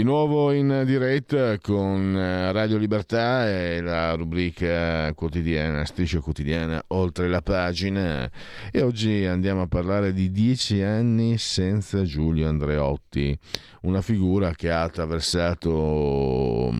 [0.00, 7.28] Di nuovo in diretta con eh, Radio Libertà e la rubrica quotidiana, striscia quotidiana oltre
[7.28, 8.30] la pagina
[8.72, 13.38] e oggi andiamo a parlare di dieci anni senza Giulio Andreotti,
[13.82, 16.74] una figura che ha attraversato,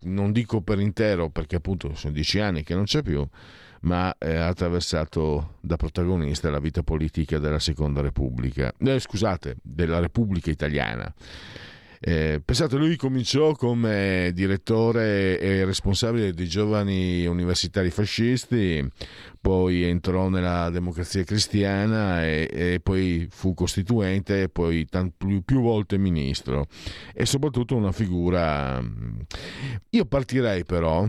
[0.00, 3.26] non dico per intero perché appunto sono dieci anni che non c'è più,
[3.80, 10.00] ma eh, ha attraversato da protagonista la vita politica della Seconda Repubblica, eh, scusate, della
[10.00, 11.10] Repubblica Italiana.
[12.00, 18.86] Eh, pensate, lui cominciò come direttore e responsabile di giovani universitari fascisti,
[19.46, 25.60] poi entrò nella democrazia cristiana e, e poi fu costituente e poi tant, più, più,
[25.60, 26.66] volte ministro
[27.14, 28.82] e soprattutto una figura...
[29.90, 31.08] Io partirei però,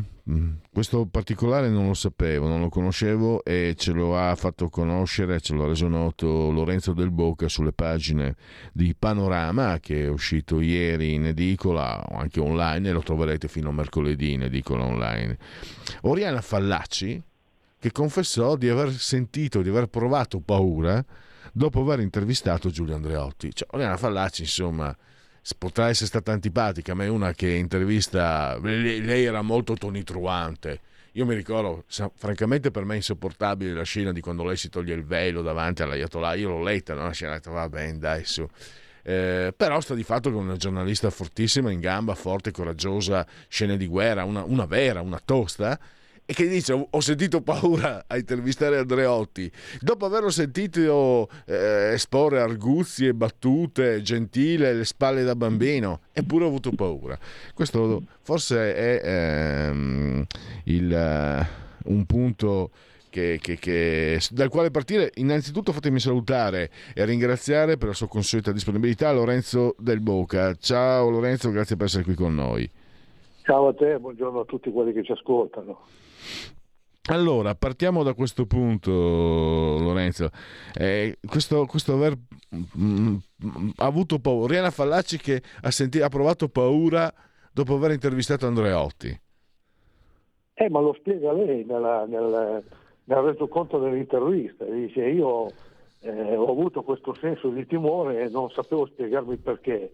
[0.72, 5.56] questo particolare non lo sapevo, non lo conoscevo e ce lo ha fatto conoscere, ce
[5.56, 8.36] l'ha reso noto Lorenzo Del Bocca sulle pagine
[8.72, 13.70] di Panorama che è uscito ieri in edicola o anche online e lo troverete fino
[13.70, 15.40] a mercoledì in edicola online.
[16.02, 17.24] Oriana Fallaci
[17.80, 21.04] che confessò di aver sentito, di aver provato paura
[21.54, 23.54] dopo aver intervistato Giulio Andreotti.
[23.54, 24.96] Cioè, Oriana Fallaci, insomma,
[25.58, 30.82] potrà essere stata antipatica, ma è una che intervista, lei, era molto tonitruante,
[31.18, 31.84] io mi ricordo,
[32.16, 35.82] francamente per me è insopportabile la scena di quando lei si toglie il velo davanti
[35.82, 36.36] all'Ayatollah.
[36.36, 37.06] Io l'ho letta, no?
[37.06, 38.48] la scena, ho detto va bene, dai su.
[39.02, 43.88] Eh, però sta di fatto che una giornalista fortissima, in gamba, forte, coraggiosa, scene di
[43.88, 45.80] guerra, una, una vera, una tosta,
[46.30, 53.14] e che dice ho sentito paura a intervistare Andreotti dopo averlo sentito eh, esporre arguzie,
[53.14, 57.18] battute, gentile, le spalle da bambino eppure ho avuto paura.
[57.54, 59.02] Questo forse è
[59.70, 60.26] ehm,
[60.66, 61.48] il,
[61.86, 62.72] uh, un punto
[63.10, 65.12] che, che, che, dal quale partire.
[65.16, 70.54] Innanzitutto fatemi salutare e ringraziare per la sua consueta disponibilità Lorenzo Del Boca.
[70.56, 72.70] Ciao Lorenzo grazie per essere qui con noi.
[73.44, 75.86] Ciao a te buongiorno a tutti quelli che ci ascoltano
[77.10, 80.30] allora, partiamo da questo punto, Lorenzo.
[80.74, 82.18] Eh, questo, questo, aver
[82.50, 87.14] mh, mm, mm, avuto paura, Riana Fallaci che ha, sentito, ha provato paura
[87.54, 89.18] dopo aver intervistato Andreotti.
[90.54, 92.64] Eh, ma lo spiega lei nella, nel,
[93.06, 94.66] nel resoconto dell'intervista.
[94.66, 95.48] Dice, io
[96.02, 99.94] eh, ho avuto questo senso di timore e non sapevo spiegarmi perché.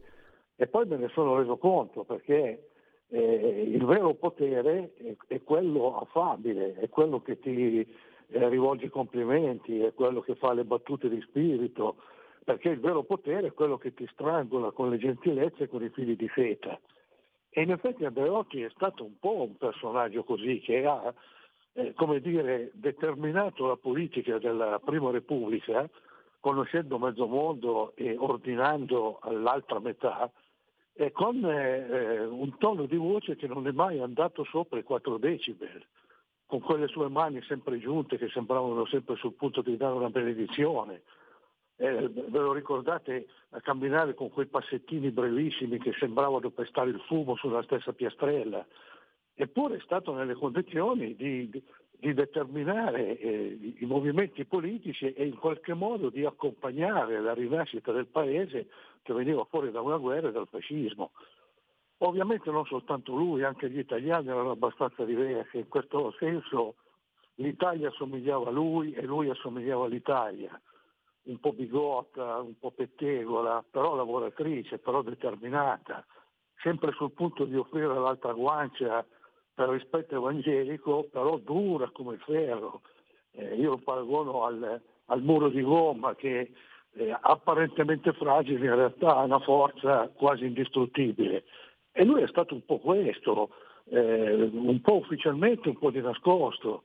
[0.55, 2.69] E poi me ne sono reso conto perché
[3.13, 8.89] eh, il vero potere è, è, quello affabile, è quello che ti eh, rivolge i
[8.89, 11.97] complimenti, è quello che fa le battute di spirito,
[12.43, 15.89] perché il vero potere è quello che ti strangola con le gentilezze e con i
[15.89, 16.79] fili di seta.
[17.51, 21.13] E in effetti Andreotti è stato un po' un personaggio così che ha,
[21.73, 25.87] eh, come dire, determinato la politica della Prima Repubblica,
[26.39, 30.31] conoscendo mezzo mondo e ordinando all'altra metà,
[30.93, 35.17] e con eh, un tono di voce che non è mai andato sopra i 4
[35.17, 35.83] decibel,
[36.45, 41.01] con quelle sue mani sempre giunte che sembravano sempre sul punto di dare una benedizione.
[41.77, 47.35] Eh, ve lo ricordate a camminare con quei passettini brevissimi che sembravano pestare il fumo
[47.35, 48.63] sulla stessa piastrella?
[49.33, 55.37] Eppure è stato nelle condizioni di, di, di determinare eh, i movimenti politici e in
[55.37, 58.67] qualche modo di accompagnare la rinascita del paese
[59.03, 61.11] che veniva fuori da una guerra e dal fascismo.
[61.99, 66.75] Ovviamente non soltanto lui, anche gli italiani erano abbastanza diversi, in questo senso
[67.35, 70.59] l'Italia assomigliava a lui e lui assomigliava all'Italia,
[71.23, 76.05] un po' bigotta, un po' pettegola, però lavoratrice, però determinata,
[76.61, 79.05] sempre sul punto di offrire l'altra guancia
[79.53, 82.81] per rispetto evangelico, però dura come il ferro.
[83.31, 86.51] Eh, io lo paragono al, al muro di gomma che
[86.95, 91.43] eh, apparentemente fragile, in realtà ha una forza quasi indistruttibile.
[91.91, 93.49] E lui è stato un po' questo,
[93.85, 96.83] eh, un po' ufficialmente, un po' di nascosto.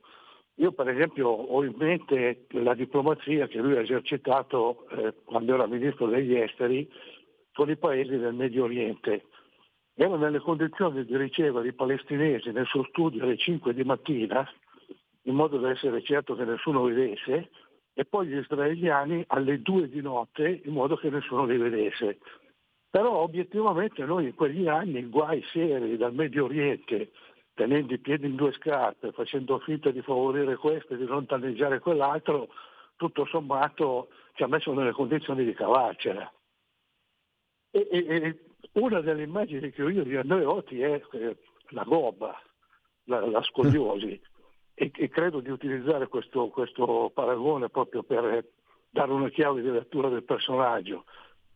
[0.55, 5.67] Io per esempio ho in mente la diplomazia che lui ha esercitato eh, quando era
[5.67, 6.89] ministro degli esteri
[7.53, 9.25] con i paesi del Medio Oriente.
[9.95, 14.47] Era nelle condizioni di ricevere i palestinesi nel suo studio alle 5 di mattina,
[15.23, 17.49] in modo da essere certo che nessuno vedesse,
[17.99, 22.19] e poi gli israeliani alle due di notte in modo che nessuno li vedesse.
[22.89, 27.11] Però obiettivamente noi in quegli anni guai seri dal Medio Oriente,
[27.53, 31.79] tenendo i piedi in due scarpe, facendo finta di favorire questo e di non danneggiare
[31.79, 32.47] quell'altro,
[32.95, 36.31] tutto sommato ci ha messo nelle condizioni di cavarcela.
[37.69, 38.39] E, e, e
[38.75, 41.37] una delle immagini che ho io di Andreotti è eh,
[41.71, 42.41] la gobba,
[43.07, 44.17] la, la scoliosi
[44.79, 48.45] e, e credo di utilizzare questo, questo paragone proprio per
[48.89, 51.03] dare una chiave di lettura del personaggio.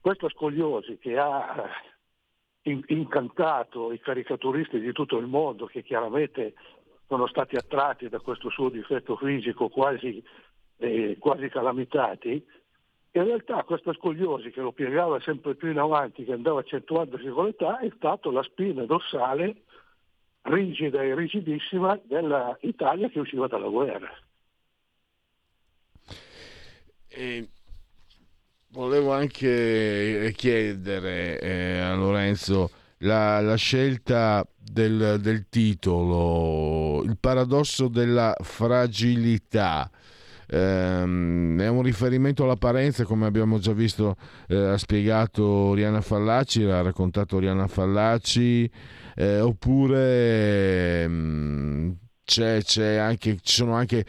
[0.01, 1.69] Questo Scogliosi che ha
[2.63, 6.53] incantato i caricaturisti di tutto il mondo che chiaramente
[7.07, 10.21] sono stati attratti da questo suo difetto fisico quasi,
[10.77, 12.45] eh, quasi calamitati,
[13.11, 17.45] in realtà questo Scogliosi che lo piegava sempre più in avanti, che andava accentuandosi con
[17.45, 19.61] l'età, è stato la spina dorsale
[20.43, 24.11] rigida e rigidissima dell'Italia che usciva dalla guerra.
[27.07, 27.47] E
[28.69, 38.35] volevo anche chiedere eh, a Lorenzo la, la scelta del, del, titolo, il paradosso della
[38.41, 39.89] fragilità.
[40.53, 44.15] Um, è un riferimento all'apparenza, come abbiamo già visto,
[44.47, 48.69] eh, ha spiegato Riana Fallaci, l'ha raccontato Riana Fallaci
[49.15, 51.91] eh, oppure mh, mm,
[52.25, 54.05] c'è, c'è anche, ci sono anche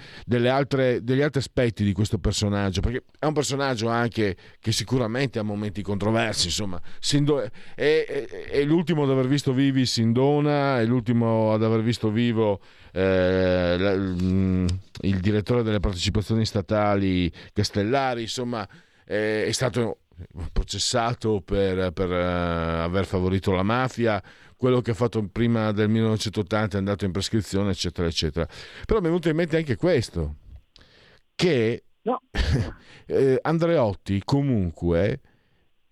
[0.48, 5.42] altre, degli altri aspetti di questo personaggio, perché è un personaggio anche che sicuramente ha
[5.42, 8.04] momenti controversi, insomma, è, è,
[8.50, 12.60] è, l'ultimo ad aver visto vivi Sindona, è l'ultimo ad aver visto vivo
[12.92, 14.66] eh, mm,
[15.02, 18.66] il direttore delle partecipazioni statali Castellari, insomma,
[19.04, 19.98] è stato
[20.52, 24.22] processato per, per uh, aver favorito la mafia,
[24.64, 28.48] quello che ha fatto prima del 1980 è andato in prescrizione, eccetera, eccetera.
[28.86, 30.36] Però mi è venuto in mente anche questo,
[31.34, 32.22] che no.
[33.04, 35.20] eh, Andreotti comunque,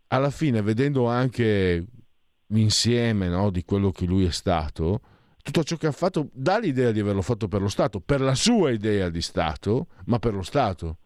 [0.07, 1.85] alla fine, vedendo anche
[2.47, 5.03] l'insieme no, di quello che lui è stato,
[5.43, 8.35] tutto ciò che ha fatto dà l'idea di averlo fatto per lo Stato, per la
[8.35, 10.97] sua idea di Stato, ma per lo Stato.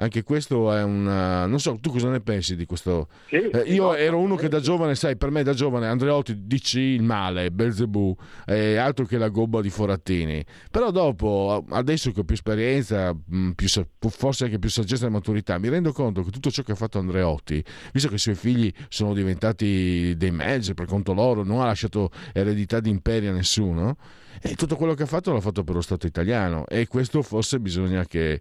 [0.00, 1.02] Anche questo è un...
[1.02, 3.08] non so, tu cosa ne pensi di questo?
[3.26, 6.78] Sì, eh, io ero uno che da giovane, sai, per me da giovane Andreotti dici
[6.78, 10.44] il male, Belzebù, è altro che la gobba di Forattini.
[10.70, 13.66] Però dopo, adesso che ho più esperienza, mm, più,
[14.08, 17.00] forse anche più saggezza e maturità, mi rendo conto che tutto ciò che ha fatto
[17.00, 21.66] Andreotti, visto che i suoi figli sono diventati dei mezzi per conto loro, non ha
[21.66, 23.96] lasciato eredità di imperi a nessuno,
[24.42, 27.60] e tutto quello che ha fatto l'ha fatto per lo Stato italiano e questo forse
[27.60, 28.40] bisogna che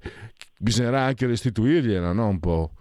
[0.58, 2.28] bisognerà anche restituirglielo, no?
[2.28, 2.72] Un po'.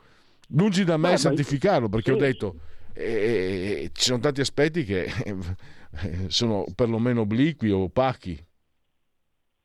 [0.51, 2.17] Lungi da me eh, santificarlo, perché sì.
[2.17, 2.55] ho detto
[2.95, 8.43] eh, eh, ci sono tanti aspetti che eh, sono perlomeno obliqui o opachi.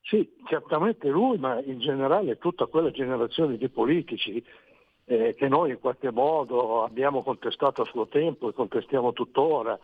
[0.02, 4.44] Sì, certamente lui, ma in generale tutta quella generazione di politici
[5.06, 9.78] eh, che noi in qualche modo abbiamo contestato a suo tempo e contestiamo tuttora,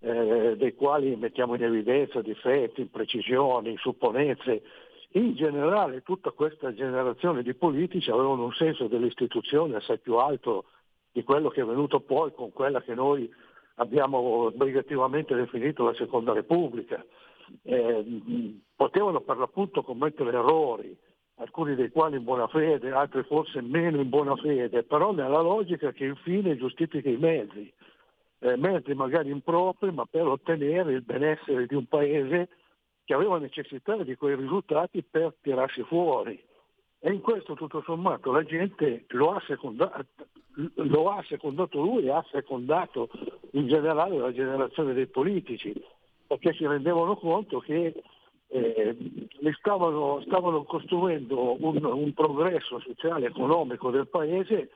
[0.00, 4.62] eh, dei quali mettiamo in evidenza difetti, imprecisioni, supponenze.
[5.12, 10.66] In generale tutta questa generazione di politici avevano un senso delle istituzioni assai più alto
[11.10, 13.28] di quello che è venuto poi con quella che noi
[13.76, 17.04] abbiamo sbrigativamente definito la Seconda Repubblica.
[17.62, 20.94] Eh, potevano per l'appunto commettere errori,
[21.36, 25.92] alcuni dei quali in buona fede, altri forse meno in buona fede, però nella logica
[25.92, 27.72] che il fine giustifica i mezzi
[28.40, 32.48] eh, mezzi magari impropri, ma per ottenere il benessere di un paese
[33.04, 36.40] che aveva necessità di quei risultati per tirarsi fuori.
[37.00, 40.04] E in questo tutto sommato la gente lo ha secondato,
[40.74, 43.08] lo ha secondato lui ha secondato
[43.52, 45.72] in generale la generazione dei politici,
[46.26, 48.02] perché si rendevano conto che
[48.48, 48.96] eh,
[49.58, 54.70] stavano, stavano, costruendo un, un progresso sociale e economico del paese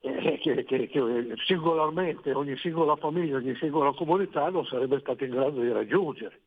[0.00, 5.30] eh, che, che, che, singolarmente ogni singola famiglia, ogni singola comunità non sarebbe stata in
[5.30, 6.40] grado di raggiungere.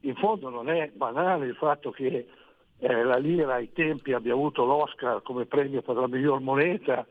[0.00, 2.28] In fondo non è banale il fatto che
[2.78, 7.06] eh, la lira ai tempi abbia avuto l'Oscar come premio per la miglior moneta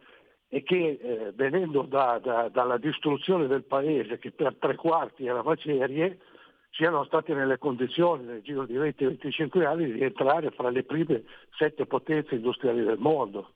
[0.48, 5.44] e che eh, venendo da, da, dalla distruzione del paese, che per tre quarti era
[5.44, 6.20] macerie,
[6.72, 11.24] siano stati nelle condizioni nel giro di 20-25 anni di entrare fra le prime
[11.58, 13.55] sette potenze industriali del mondo.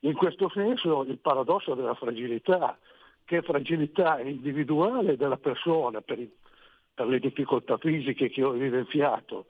[0.00, 2.78] In questo senso il paradosso della fragilità,
[3.24, 6.30] che è fragilità individuale della persona per, i,
[6.94, 9.46] per le difficoltà fisiche che ho evidenziato,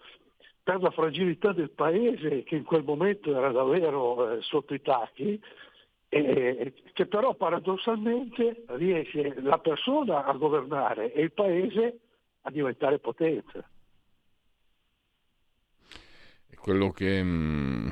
[0.63, 5.41] per la fragilità del paese che in quel momento era davvero eh, sotto i tacchi,
[6.09, 11.99] eh, che però paradossalmente riesce la persona a governare e il paese
[12.43, 13.65] a diventare potenza.
[16.57, 17.89] Quello che mm,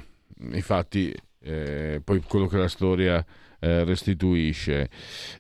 [0.53, 3.25] infatti eh, poi quello che la storia
[3.61, 4.89] eh, restituisce.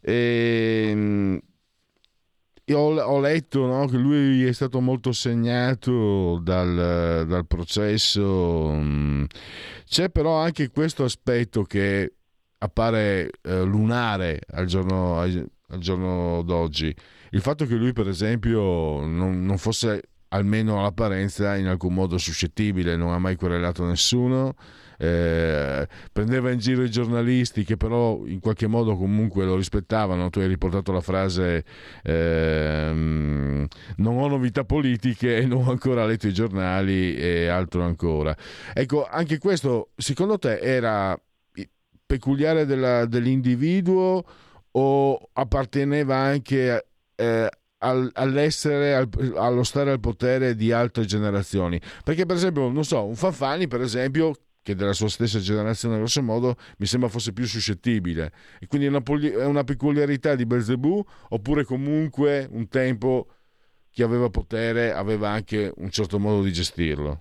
[0.00, 1.40] E, ehm,
[2.74, 9.24] ho, ho letto no, che lui è stato molto segnato dal, dal processo, mm.
[9.86, 12.12] c'è però anche questo aspetto che
[12.58, 16.94] appare eh, lunare al giorno, al giorno, d'oggi.
[17.30, 18.60] Il fatto che lui, per esempio,
[19.04, 24.54] non, non fosse almeno all'apparenza in alcun modo suscettibile, non ha mai querelato nessuno
[25.00, 30.28] eh, prendeva in giro i giornalisti che però in qualche modo comunque lo rispettavano.
[30.28, 31.64] Tu hai riportato la frase
[32.02, 38.36] eh, non ho novità politiche e non ho ancora letto i giornali e altro ancora.
[38.74, 41.18] Ecco, anche questo secondo te era
[42.04, 44.24] peculiare della, dell'individuo
[44.70, 51.80] o apparteneva anche eh, all'essere al, allo stare al potere di altre generazioni.
[52.04, 56.22] Perché per esempio non so un Fanfani per esempio che della sua stessa generazione grosso
[56.22, 58.32] modo mi sembra fosse più suscettibile.
[58.60, 63.28] E quindi è una, è una peculiarità di Belzebù oppure comunque un tempo
[63.90, 67.20] chi aveva potere aveva anche un certo modo di gestirlo?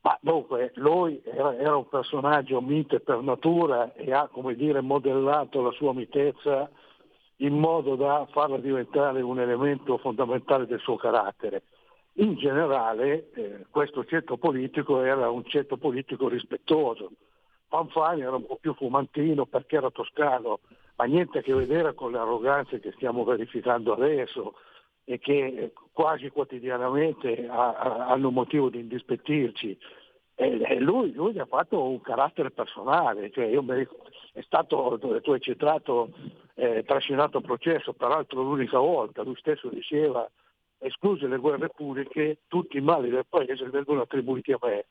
[0.00, 5.60] Ma dunque lui era, era un personaggio mite per natura e ha come dire modellato
[5.60, 6.70] la sua mitezza
[7.38, 11.62] in modo da farla diventare un elemento fondamentale del suo carattere
[12.18, 17.12] in generale eh, questo ceto politico era un ceto politico rispettoso.
[17.68, 20.60] Fanfani era un po' più fumantino perché era toscano,
[20.96, 24.54] ma niente a che vedere con le arroganze che stiamo verificando adesso
[25.04, 29.78] e che quasi quotidianamente ha, ha, hanno motivo di indispettirci.
[30.40, 33.84] E lui, lui ha fatto un carattere personale, cioè io mi,
[34.32, 36.10] è stato, tu hai citato,
[36.54, 40.30] eh, trascinato a processo, peraltro l'unica volta, lui stesso diceva,
[40.78, 44.84] escluse le guerre pubbliche, tutti i mali del paese vengono attribuiti a me.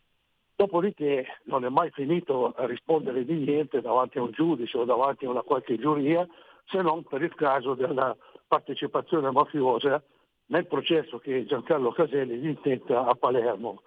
[0.53, 5.23] Dopodiché non è mai finito a rispondere di niente davanti a un giudice o davanti
[5.23, 6.27] a una qualche giuria,
[6.65, 8.13] se non per il caso della
[8.45, 10.03] partecipazione mafiosa
[10.47, 13.81] nel processo che Giancarlo Caselli intenta a Palermo.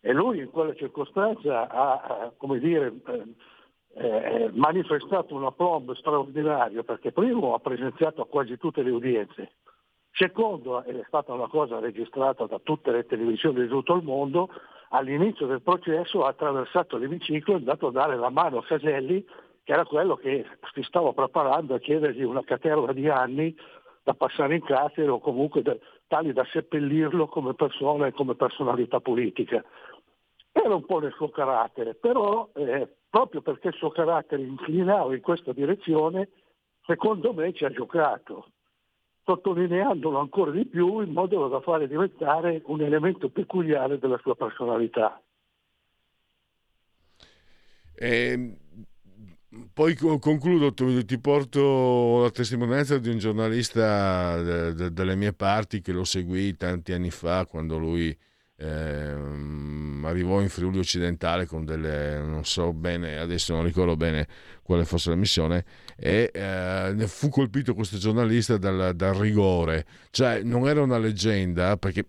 [0.00, 2.92] E lui in quella circostanza ha, come dire,
[3.94, 9.52] eh, manifestato un aplomb straordinario perché primo ha presenziato quasi tutte le udienze,
[10.12, 14.48] secondo, ed è stata una cosa registrata da tutte le televisioni di tutto il mondo,
[14.90, 19.24] all'inizio del processo ha attraversato l'emiciclo e è andato a dare la mano a Caselli,
[19.64, 23.54] che era quello che si stava preparando a chiedergli una caterva di anni
[24.02, 25.76] da passare in carcere o comunque da,
[26.06, 29.62] tali da seppellirlo come persona e come personalità politica.
[30.64, 35.20] Era un po' nel suo carattere, però eh, proprio perché il suo carattere inclinava in
[35.20, 36.30] questa direzione,
[36.84, 38.50] secondo me ci ha giocato,
[39.24, 45.22] sottolineandolo ancora di più in modo da fare diventare un elemento peculiare della sua personalità.
[47.94, 48.56] E ehm,
[49.72, 56.56] poi concludo, ti porto la testimonianza di un giornalista delle mie parti che lo seguì
[56.56, 58.16] tanti anni fa quando lui
[58.60, 59.14] eh,
[60.02, 64.26] arrivò in Friuli occidentale con delle, non so bene, adesso non ricordo bene
[64.62, 65.64] quale fosse la missione,
[65.96, 72.06] e eh, fu colpito questo giornalista dal, dal rigore, cioè non era una leggenda perché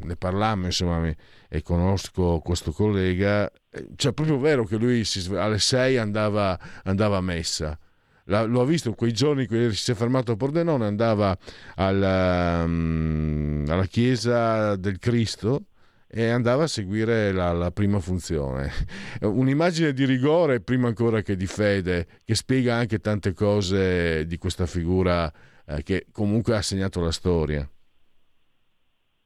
[0.00, 1.12] ne parlammo insomma
[1.48, 7.18] e conosco questo collega eh, cioè proprio vero che lui si, alle 6 andava, andava
[7.18, 7.78] a messa.
[8.24, 11.36] La, l'ho visto quei giorni che si è fermato a Pordenone andava
[11.76, 15.67] alla, um, alla chiesa del Cristo
[16.10, 18.70] e andava a seguire la, la, prima funzione.
[19.20, 24.64] Un'immagine di rigore prima ancora che di fede, che spiega anche tante cose di questa
[24.64, 25.30] figura
[25.66, 27.68] eh, che comunque ha segnato la storia.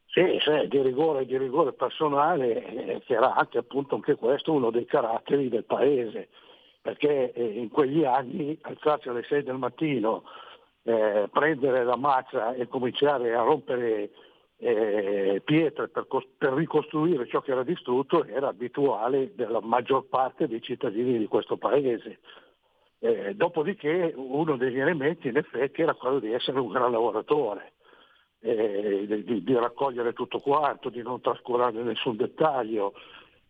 [0.07, 4.71] Sì, sì, di rigore, di rigore personale, eh, che era anche appunto anche questo uno
[4.71, 6.29] dei caratteri del paese,
[6.83, 10.25] perché eh, in quegli anni alzarsi alle 6 del mattino,
[10.83, 14.11] eh, prendere la mazza e cominciare a rompere
[14.65, 16.07] eh, pietre per,
[16.39, 21.57] per, ricostruire ciò che era distrutto era abituale della maggior parte dei cittadini di questo
[21.57, 22.21] paese.
[23.01, 27.73] Eh, dopodiché uno degli elementi in effetti era quello di essere un gran lavoratore
[28.39, 32.95] eh, di, di, raccogliere tutto quanto, di non trascurare nessun dettaglio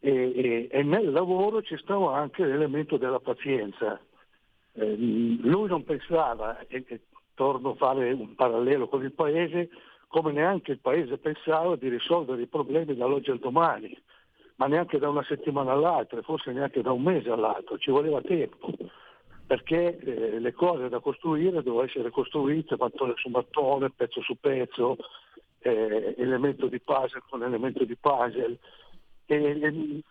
[0.01, 4.01] e, e, e nel lavoro ci stava anche l'elemento della pazienza.
[4.73, 7.01] Eh, lui non pensava, e, e
[7.35, 9.69] torno a fare un parallelo con il paese,
[10.13, 13.99] come neanche il paese pensava di risolvere i problemi dall'oggi al domani,
[14.57, 18.71] ma neanche da una settimana all'altra, forse neanche da un mese all'altro, ci voleva tempo
[19.47, 24.97] perché eh, le cose da costruire devono essere costruite mattone su mattone, pezzo su pezzo,
[25.61, 28.59] eh, elemento di puzzle con elemento di puzzle.
[29.27, 30.03] E, e,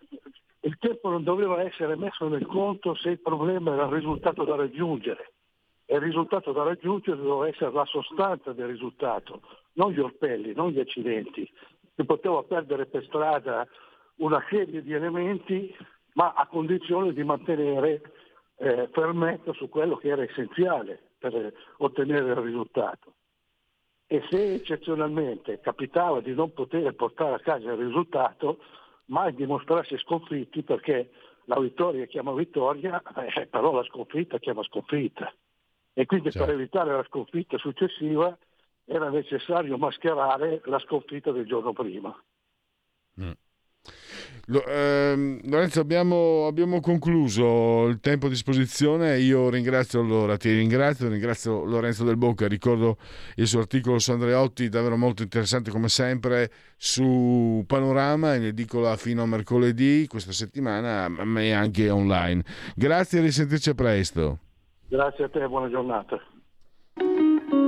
[0.64, 4.54] il tempo non doveva essere messo nel conto se il problema era il risultato da
[4.54, 5.32] raggiungere.
[5.84, 9.42] E il risultato da raggiungere doveva essere la sostanza del risultato,
[9.74, 11.50] non gli orpelli, non gli accidenti.
[11.94, 13.66] Si poteva perdere per strada
[14.16, 15.74] una serie di elementi,
[16.14, 18.00] ma a condizione di mantenere
[18.56, 23.14] eh, fermento su quello che era essenziale per ottenere il risultato.
[24.06, 28.58] E se eccezionalmente capitava di non poter portare a casa il risultato,
[29.06, 31.10] mai dimostrarsi sconfitti perché
[31.46, 33.02] la vittoria chiama vittoria,
[33.34, 35.32] eh, però la sconfitta chiama sconfitta.
[35.94, 36.46] E quindi certo.
[36.46, 38.36] per evitare la sconfitta successiva
[38.84, 42.14] era necessario mascherare la sconfitta del giorno prima.
[43.20, 43.30] Mm.
[44.46, 49.18] Lo, ehm, Lorenzo, abbiamo, abbiamo, concluso il tempo a disposizione.
[49.18, 52.48] Io ringrazio allora, ti ringrazio, ringrazio Lorenzo Del Bocca.
[52.48, 52.96] Ricordo
[53.36, 59.22] il suo articolo su Andreotti, davvero molto interessante come sempre, su Panorama in edicola fino
[59.22, 62.42] a mercoledì questa settimana, ma anche online.
[62.74, 64.38] Grazie e risentirci a presto.
[64.92, 66.20] Grazie a te, buona giornata.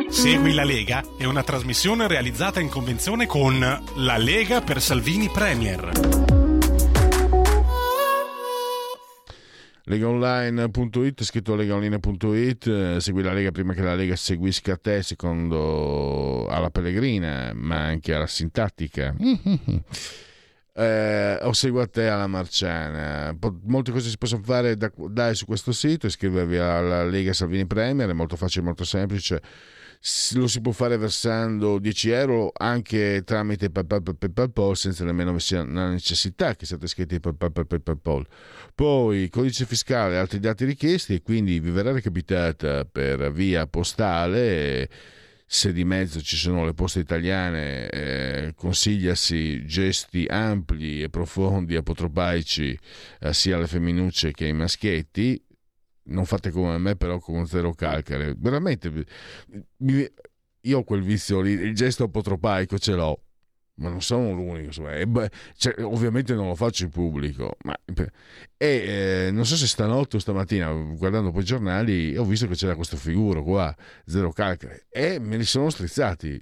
[0.09, 5.91] Segui la Lega è una trasmissione realizzata in convenzione con La Lega per Salvini Premier.
[9.85, 16.71] legaonline.it scritto legaonline.it eh, segui la Lega prima che la Lega seguisca te secondo alla
[16.71, 19.15] pellegrina ma anche alla sintattica
[20.77, 23.37] eh, o seguo a te alla Marciana.
[23.63, 28.09] molte cose si possono fare da, dai su questo sito, iscrivervi alla Lega Salvini Premier,
[28.09, 29.41] è molto facile, molto semplice.
[30.35, 35.89] Lo si può fare versando 10 euro anche tramite PayPal, PayPal, senza nemmeno sia la
[35.89, 38.27] necessità che siate iscritti a PayPal.
[38.75, 44.91] Poi codice fiscale, altri dati richiesti e quindi vi verrà recapitata per via postale
[45.47, 52.79] se di mezzo ci sono le poste italiane, eh, consigliasi gesti ampli e profondi apotropaici
[53.21, 55.43] eh, sia alle femminucce che ai maschietti.
[56.07, 58.35] Non fate come me, però con zero calcare.
[58.37, 59.07] Veramente,
[60.61, 63.23] io ho quel vizio lì, il gesto apotropaico ce l'ho
[63.77, 64.93] ma non sono l'unico, insomma,
[65.57, 67.75] cioè, ovviamente non lo faccio in pubblico, ma,
[68.57, 72.55] e eh, non so se stanotte o stamattina, guardando poi i giornali, ho visto che
[72.55, 73.75] c'era questo figuro qua,
[74.07, 76.41] zero calcare, e me li sono strizzati,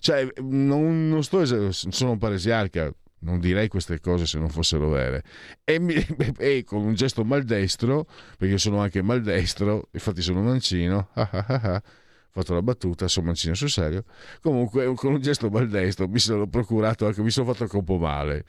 [0.00, 5.22] cioè non, non sto, sono un paresiarca, non direi queste cose se non fossero vere,
[5.64, 5.94] e, mi,
[6.36, 8.06] e con un gesto maldestro,
[8.36, 11.82] perché sono anche maldestro, infatti sono mancino, ah ah ah, ah
[12.32, 14.04] fatto la battuta, sono mancino sul serio.
[14.40, 18.44] Comunque, con un gesto maldestro mi sono procurato anche, mi sono fatto un male.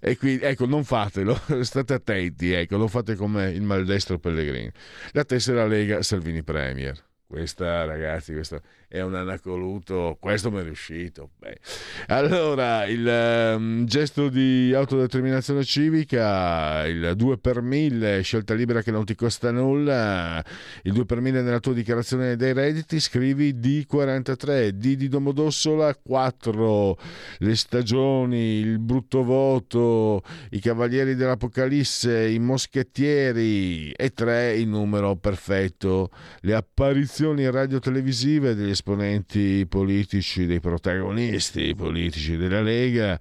[0.00, 4.70] E quindi, ecco, non fatelo, state attenti, ecco, non fate come il maldestro Pellegrini.
[5.12, 7.04] La tessera Lega Salvini Premier.
[7.26, 8.58] Questa, ragazzi, questa
[8.88, 11.32] è un anacoluto, questo mi è riuscito.
[11.36, 11.58] Beh.
[12.06, 19.04] Allora, il um, gesto di autodeterminazione civica, il 2 per 1000, scelta libera che non
[19.04, 20.42] ti costa nulla,
[20.84, 26.98] il 2 per 1000 nella tua dichiarazione dei redditi, scrivi D43, D di Domodossola, 4,
[27.40, 36.10] le stagioni, il brutto voto, i cavalieri dell'Apocalisse, i moschettieri e 3 il numero perfetto,
[36.40, 43.18] le apparizioni radio-televisive degli esponenti politici, dei protagonisti politici della Lega.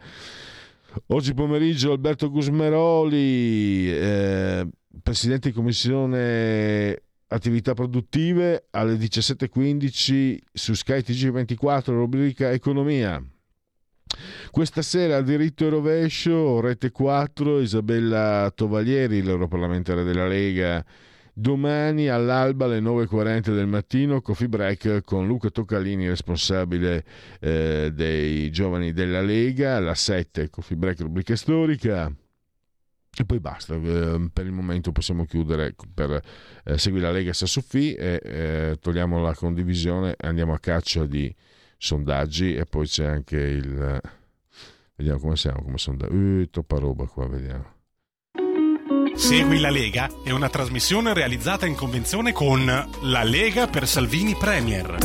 [1.07, 4.67] Oggi pomeriggio Alberto Gusmeroli, eh,
[5.01, 13.21] presidente di commissione attività produttive alle 17.15 su Sky TG24, rubrica Economia.
[14.51, 20.83] Questa sera diritto e rovescio, rete 4, Isabella Tovalieri, l'europarlamentare della Lega,
[21.39, 27.05] Domani all'alba alle 9.40 del mattino, coffee break con Luca Toccalini, responsabile
[27.39, 32.11] eh, dei giovani della Lega, alla 7 coffee break rubrica storica.
[33.15, 36.19] E poi basta, eh, per il momento possiamo chiudere per
[36.63, 41.31] eh, Segui la Lega Sassuffi e eh, togliamo la condivisione andiamo a caccia di
[41.77, 44.01] sondaggi e poi c'è anche il...
[44.95, 46.15] Vediamo come siamo come sondaggi.
[46.15, 47.76] Uh, troppa roba qua, vediamo.
[49.17, 52.65] Segui la Lega è una trasmissione realizzata in convenzione con
[53.01, 54.95] La Lega per Salvini Premier.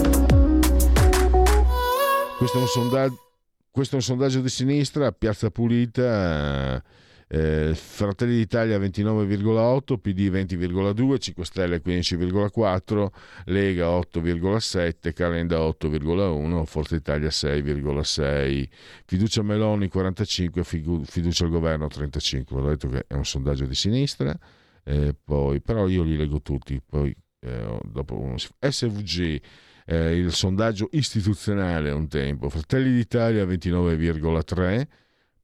[2.37, 3.17] Questo è un sondaggio,
[3.71, 6.83] questo è un sondaggio di sinistra, Piazza Pulita
[7.35, 13.07] eh, Fratelli d'Italia 29,8, PD 20,2, 5 Stelle 15,4,
[13.47, 18.69] Lega 8,7, Calenda 8,1, Forza Italia 6,6,
[19.07, 22.61] fiducia Meloni 45, fiducia al governo 35.
[22.61, 24.39] Ho detto che è un sondaggio di sinistra,
[24.85, 28.35] eh, poi, però io li leggo tutti, poi eh, dopo.
[28.37, 29.41] SVG
[29.87, 34.87] eh, il sondaggio istituzionale un tempo, Fratelli d'Italia 29,3,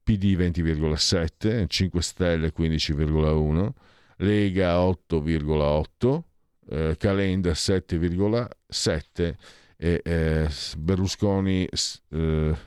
[0.09, 3.69] PD 20,7, 5 Stelle 15,1,
[4.17, 6.23] Lega 8,8,
[6.67, 9.35] eh, Calenda 7,7
[9.77, 10.49] e eh,
[10.79, 12.57] Berlusconi eh,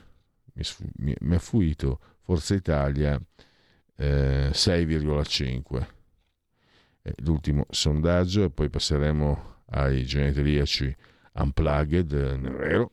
[0.53, 3.21] mi, mi, ha fuito Forza Italia
[3.97, 5.87] 6,5
[7.01, 10.95] eh, l'ultimo sondaggio e poi passeremo ai genetriaci
[11.33, 12.91] unplugged nel vero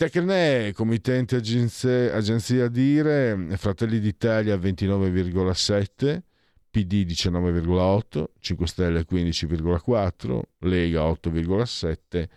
[0.00, 6.22] Tecne, committente agenzia, agenzia Dire, Fratelli d'Italia 29,7,
[6.70, 12.28] PD 19,8, 5 Stelle 15,4, Lega 8,7,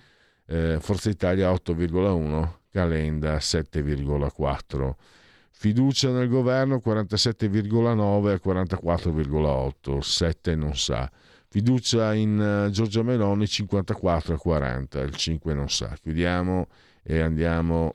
[0.47, 4.95] eh, Forza Italia 8,1, Calenda 7,4.
[5.51, 11.09] Fiducia nel governo 47,9 a 44,8, 7 non sa.
[11.47, 15.95] Fiducia in uh, Giorgia Meloni 54 a 40, il 5 non sa.
[16.01, 16.67] Chiudiamo
[17.03, 17.93] e andiamo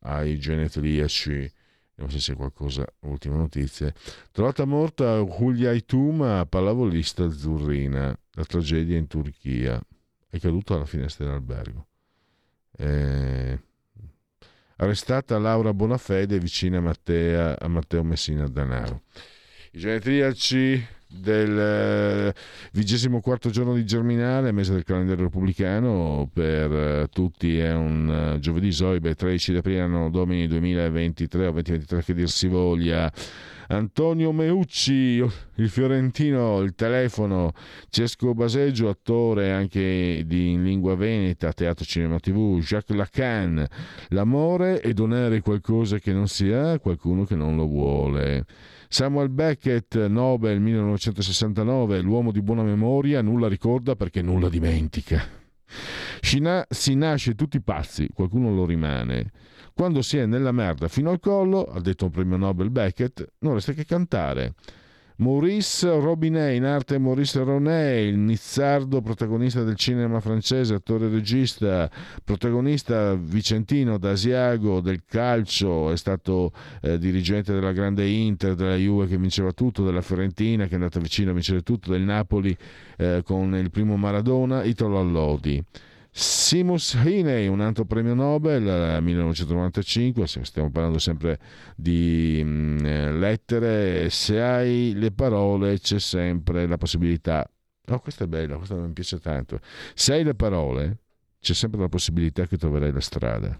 [0.00, 1.52] ai genetriaci.
[1.94, 3.92] Non so se c'è qualcosa, ultima notizia.
[4.30, 8.16] Trovata morta Julia Aituma, pallavolista azzurrina.
[8.32, 9.80] La tragedia in Turchia.
[10.28, 11.86] È caduta alla finestra dell'albergo.
[12.76, 13.58] Eh,
[14.76, 19.02] arrestata Laura Bonafede vicina a, Mattea, a Matteo Messina Danaro.
[19.72, 22.34] I genetriaci del
[22.72, 28.38] vigesimo quarto giorno di Germinale, mese del calendario repubblicano, per eh, tutti è un uh,
[28.38, 33.12] giovedì Zoibe 13 aprile anno domini 2023 o 2023 che dir si voglia.
[33.68, 37.52] Antonio Meucci, il fiorentino, il telefono,
[37.88, 43.66] Cesco Baseggio, attore anche di, in lingua veneta, teatro, cinema, tv, Jacques Lacan,
[44.08, 48.44] l'amore è donare qualcosa che non si ha a qualcuno che non lo vuole.
[48.92, 55.26] Samuel Beckett, Nobel 1969, l'uomo di buona memoria, nulla ricorda perché nulla dimentica.
[56.20, 59.30] Si nasce tutti pazzi, qualcuno lo rimane.
[59.72, 63.54] Quando si è nella merda fino al collo, ha detto un premio Nobel Beckett, non
[63.54, 64.56] resta che cantare.
[65.22, 71.88] Maurice Robinet, in arte Maurice Ronet, il nizzardo protagonista del cinema francese, attore regista,
[72.24, 76.50] protagonista vicentino d'Asiago del calcio, è stato
[76.80, 80.98] eh, dirigente della grande Inter, della Juve che vinceva tutto, della Fiorentina che è andata
[80.98, 82.56] vicino a vincere tutto, del Napoli
[82.96, 85.64] eh, con il primo Maradona, Italo Allodi.
[86.14, 91.38] Simus Heaney, un altro premio Nobel nel 1995, stiamo parlando sempre
[91.74, 97.50] di mm, eh, lettere, se hai le parole c'è sempre la possibilità,
[97.86, 99.60] no questa è bella, questa mi piace tanto,
[99.94, 100.98] se hai le parole
[101.40, 103.56] c'è sempre la possibilità che troverai la strada.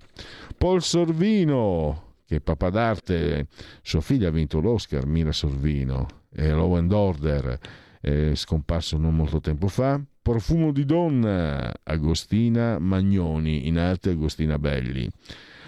[0.59, 3.47] Paul Sorvino, che è papà d'arte,
[3.81, 7.59] sua figlia ha vinto l'Oscar, Mira Sorvino, e Law and Order,
[8.03, 10.01] è scomparso non molto tempo fa.
[10.21, 15.09] Profumo di donna, Agostina Magnoni, in arte Agostina Belli.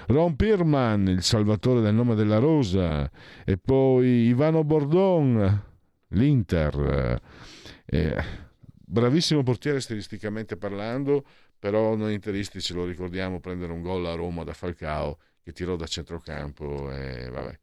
[0.09, 3.09] Ron Pirman, il salvatore del nome della rosa,
[3.45, 5.63] e poi Ivano Bordon,
[6.09, 7.21] l'Inter.
[7.87, 8.25] Eh,
[8.85, 11.25] bravissimo portiere stilisticamente parlando,
[11.59, 15.77] però noi interisti ce lo ricordiamo prendere un gol a Roma da Falcao che tirò
[15.77, 17.59] da centrocampo e vabbè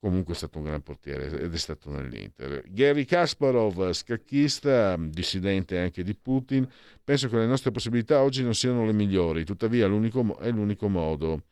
[0.00, 2.62] comunque è stato un gran portiere ed è stato nell'Inter.
[2.68, 6.66] Gary Kasparov, scacchista, dissidente anche di Putin,
[7.04, 11.42] penso che le nostre possibilità oggi non siano le migliori, tuttavia l'unico, è l'unico modo.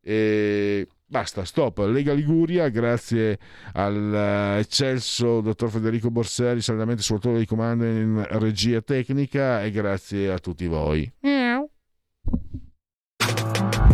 [0.00, 1.78] E basta, stop.
[1.78, 3.38] Lega Liguria, grazie
[3.72, 10.66] all'eccelso dottor Federico Borseri, saldamente sull'autore di comando in regia tecnica e grazie a tutti
[10.66, 11.10] voi.
[11.20, 11.45] Miau.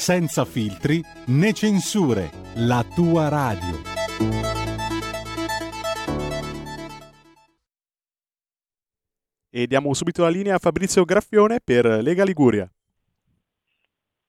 [0.00, 3.76] senza filtri né censure, la tua radio.
[9.50, 12.66] E diamo subito la linea a Fabrizio Graffione per Lega Liguria.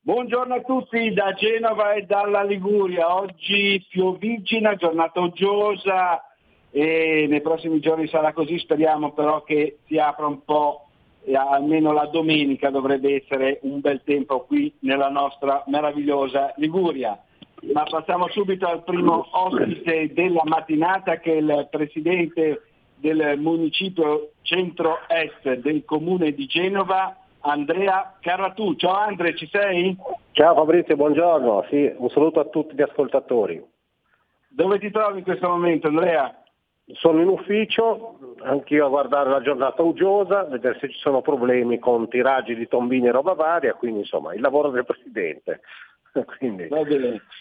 [0.01, 3.15] Buongiorno a tutti da Genova e dalla Liguria.
[3.15, 6.21] Oggi piovigina, giornata uggiosa
[6.69, 10.90] e nei prossimi giorni sarà così, speriamo però che si apra un po'
[11.33, 17.17] almeno la domenica dovrebbe essere un bel tempo qui nella nostra meravigliosa Liguria.
[17.73, 22.63] Ma passiamo subito al primo ospite della mattinata che è il presidente
[22.95, 28.75] del municipio centro-est del comune di Genova, Andrea Carratù.
[28.75, 29.95] Ciao Andrea, ci sei?
[30.31, 31.65] Ciao Fabrizio, buongiorno.
[31.69, 33.63] Sì, un saluto a tutti gli ascoltatori.
[34.47, 36.40] Dove ti trovi in questo momento Andrea?
[36.93, 42.09] Sono in ufficio, anch'io a guardare la giornata uggiosa, vedere se ci sono problemi con
[42.09, 45.61] tiraggi di tombini e roba varia, quindi insomma il lavoro del Presidente.
[46.37, 46.67] quindi...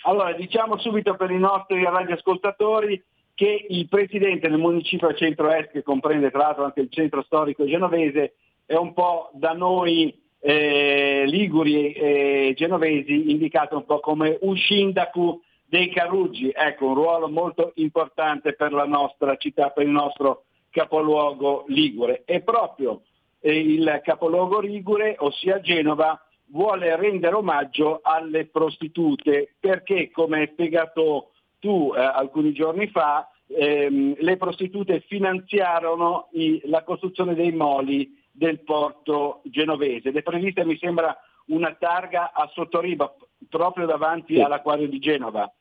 [0.02, 3.02] Allora diciamo subito per i nostri radioascoltatori
[3.34, 8.34] che il Presidente del municipio centro-est, che comprende tra l'altro anche il centro storico genovese,
[8.66, 15.40] è un po' da noi eh, liguri e genovesi indicato un po' come un sindaco
[15.70, 21.64] dei Caruggi, ecco un ruolo molto importante per la nostra città, per il nostro capoluogo
[21.68, 22.22] Ligure.
[22.24, 23.02] E proprio
[23.38, 31.30] eh, il capoluogo Ligure, ossia Genova, vuole rendere omaggio alle prostitute perché, come hai spiegato
[31.60, 38.64] tu eh, alcuni giorni fa, ehm, le prostitute finanziarono i, la costruzione dei moli del
[38.64, 40.08] porto genovese.
[40.08, 41.16] Ed è prevista, mi sembra,
[41.46, 43.14] una targa a sottoriba
[43.48, 44.40] proprio davanti Sì.
[44.40, 45.52] all'acquario di Genova.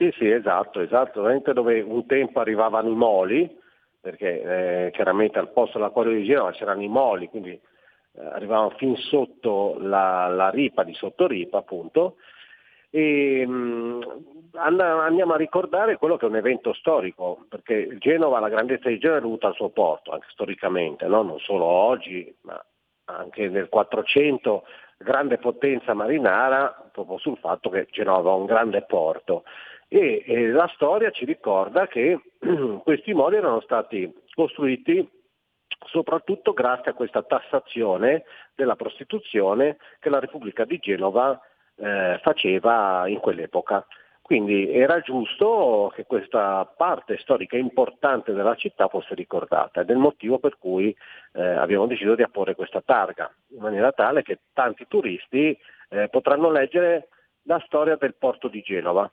[0.00, 1.20] Sì, sì, esatto, esatto,
[1.52, 3.54] dove un tempo arrivavano i moli,
[4.00, 8.96] perché eh, chiaramente al posto dell'acquario di Genova c'erano i moli, quindi eh, arrivavano fin
[8.96, 12.16] sotto la, la ripa di Sottoripa appunto,
[12.88, 14.00] e mh,
[14.54, 18.98] and- andiamo a ricordare quello che è un evento storico, perché Genova, la grandezza di
[18.98, 21.20] Genova è dovuta al suo porto, anche storicamente, no?
[21.20, 22.58] non solo oggi, ma
[23.04, 24.64] anche nel 400,
[24.96, 29.44] grande potenza marinara, proprio sul fatto che Genova aveva un grande porto.
[29.92, 32.20] E, e la storia ci ricorda che
[32.84, 35.04] questi moli erano stati costruiti
[35.86, 38.22] soprattutto grazie a questa tassazione
[38.54, 41.40] della prostituzione che la Repubblica di Genova
[41.76, 43.84] eh, faceva in quell'epoca.
[44.22, 49.98] Quindi era giusto che questa parte storica importante della città fosse ricordata ed è il
[49.98, 50.96] motivo per cui
[51.32, 56.48] eh, abbiamo deciso di apporre questa targa, in maniera tale che tanti turisti eh, potranno
[56.48, 57.08] leggere
[57.42, 59.10] la storia del porto di Genova.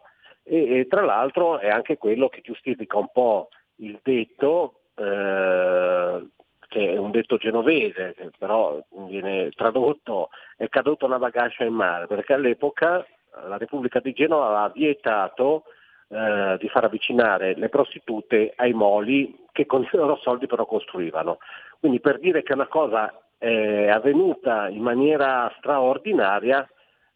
[0.49, 6.25] E, e tra l'altro è anche quello che giustifica un po' il detto, eh,
[6.69, 12.07] che è un detto genovese, che però viene tradotto, è caduta una bagascia in mare,
[12.07, 13.05] perché all'epoca
[13.45, 15.63] la Repubblica di Genova aveva vietato
[16.09, 21.39] eh, di far avvicinare le prostitute ai moli che con i loro soldi però costruivano.
[21.79, 26.67] Quindi per dire che una cosa è avvenuta in maniera straordinaria,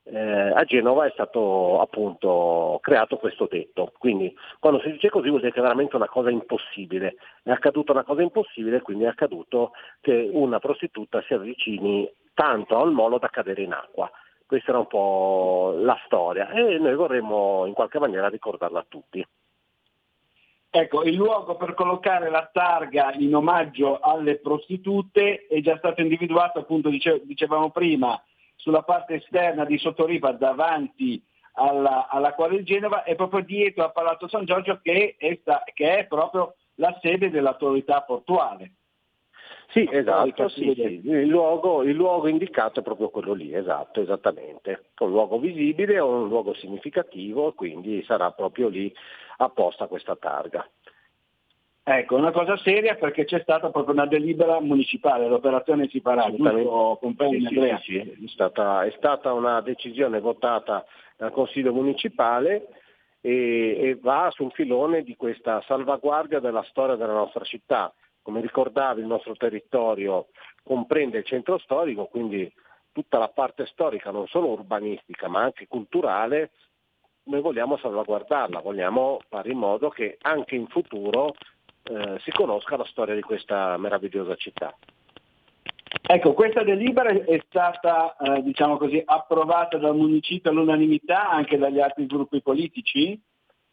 [0.04, 3.94] eh, a Genova è stato appunto creato questo detto.
[3.98, 7.16] Quindi quando si dice così vuol dire che è veramente una cosa impossibile.
[7.44, 12.92] È accaduta una cosa impossibile, quindi è accaduto che una prostituta si avvicini tanto al
[12.92, 14.10] molo da cadere in acqua.
[14.46, 19.26] Questa era un po' la storia e noi vorremmo in qualche maniera ricordarla a tutti.
[20.74, 26.60] Ecco, il luogo per collocare la targa in omaggio alle prostitute è già stato individuato,
[26.60, 28.22] appunto dice- dicevamo prima,
[28.62, 31.22] sulla parte esterna di Sottoripa davanti
[31.54, 35.98] alla, all'Acquario di Genova e proprio dietro a Palazzo San Giorgio che è, sta- che
[35.98, 38.74] è proprio la sede dell'autorità portuale.
[39.70, 41.02] Sì, esatto, sì, sì.
[41.08, 44.92] Il, luogo, il luogo indicato è proprio quello lì, esatto, esattamente.
[45.00, 48.94] Un luogo visibile, un luogo significativo, quindi sarà proprio lì
[49.38, 50.68] apposta questa targa.
[51.94, 56.98] Ecco, una cosa seria perché c'è stata proprio una delibera municipale, l'operazione si farà, giusto,
[57.02, 57.78] comprendi Sì, sì, Andrea?
[57.80, 58.26] sì, sì.
[58.26, 60.86] È, stata, è stata una decisione votata
[61.18, 62.68] dal Consiglio Municipale
[63.20, 67.94] e, e va sul filone di questa salvaguardia della storia della nostra città.
[68.22, 70.28] Come ricordavi il nostro territorio
[70.64, 72.52] comprende il centro storico, quindi
[72.94, 76.52] tutta la parte storica, non solo urbanistica ma anche culturale,
[77.24, 81.34] noi vogliamo salvaguardarla, vogliamo fare in modo che anche in futuro
[81.84, 84.76] eh, si conosca la storia di questa meravigliosa città.
[86.04, 92.06] Ecco, questa delibera è stata, eh, diciamo così, approvata dal municipio all'unanimità anche dagli altri
[92.06, 93.20] gruppi politici?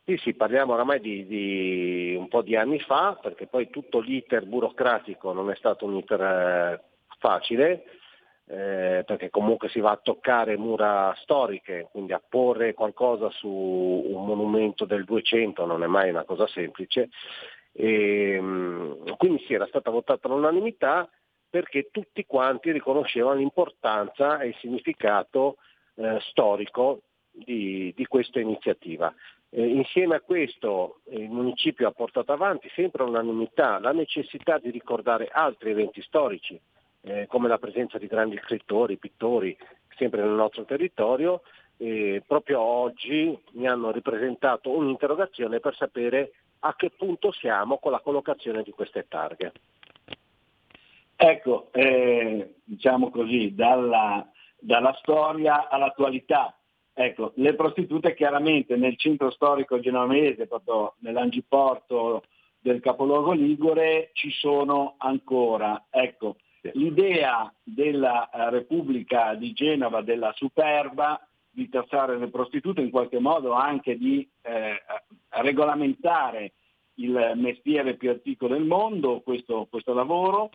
[0.04, 4.46] Sì, sì, parliamo oramai di, di un po' di anni fa, perché poi tutto l'iter
[4.46, 6.82] burocratico non è stato un iter eh,
[7.18, 7.84] facile,
[8.46, 14.24] eh, perché comunque si va a toccare mura storiche, quindi a porre qualcosa su un
[14.24, 17.10] monumento del 200 non è mai una cosa semplice.
[17.80, 21.08] E, mh, quindi sì, era stata votata all'unanimità
[21.48, 25.58] perché tutti quanti riconoscevano l'importanza e il significato
[25.94, 29.14] eh, storico di, di questa iniziativa.
[29.50, 34.70] Eh, insieme a questo eh, il municipio ha portato avanti sempre all'unanimità la necessità di
[34.70, 36.60] ricordare altri eventi storici,
[37.02, 39.56] eh, come la presenza di grandi scrittori, pittori,
[39.96, 41.42] sempre nel nostro territorio.
[41.76, 48.00] E proprio oggi mi hanno ripresentato un'interrogazione per sapere a che punto siamo con la
[48.00, 49.52] collocazione di queste targhe.
[51.16, 54.26] Ecco, eh, diciamo così, dalla,
[54.58, 56.56] dalla storia all'attualità.
[56.92, 62.24] Ecco, le prostitute chiaramente nel centro storico genovese, proprio nell'angiporto
[62.58, 65.86] del capoluogo Ligure, ci sono ancora.
[65.90, 66.36] Ecco,
[66.72, 71.27] l'idea della eh, Repubblica di Genova, della Superba,
[71.58, 74.80] di tassare le prostitute, in qualche modo anche di eh,
[75.30, 76.52] regolamentare
[76.94, 80.50] il mestiere più antico del mondo, questo, questo lavoro,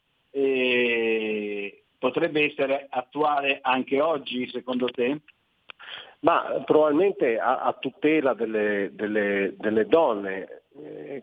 [1.99, 5.19] potrebbe essere attuale anche oggi, secondo te?
[6.21, 10.62] Ma probabilmente a, a tutela delle, delle, delle donne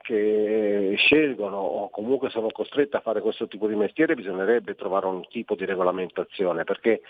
[0.03, 5.27] che scelgono o comunque sono costrette a fare questo tipo di mestiere bisognerebbe trovare un
[5.29, 7.01] tipo di regolamentazione perché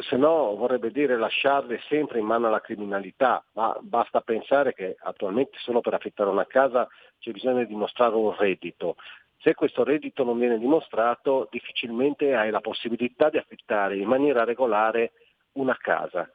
[0.00, 5.58] se no vorrebbe dire lasciarle sempre in mano alla criminalità, ma basta pensare che attualmente
[5.58, 6.88] solo per affittare una casa
[7.18, 8.96] c'è bisogno di dimostrare un reddito.
[9.40, 15.12] Se questo reddito non viene dimostrato, difficilmente hai la possibilità di affittare in maniera regolare
[15.52, 16.28] una casa.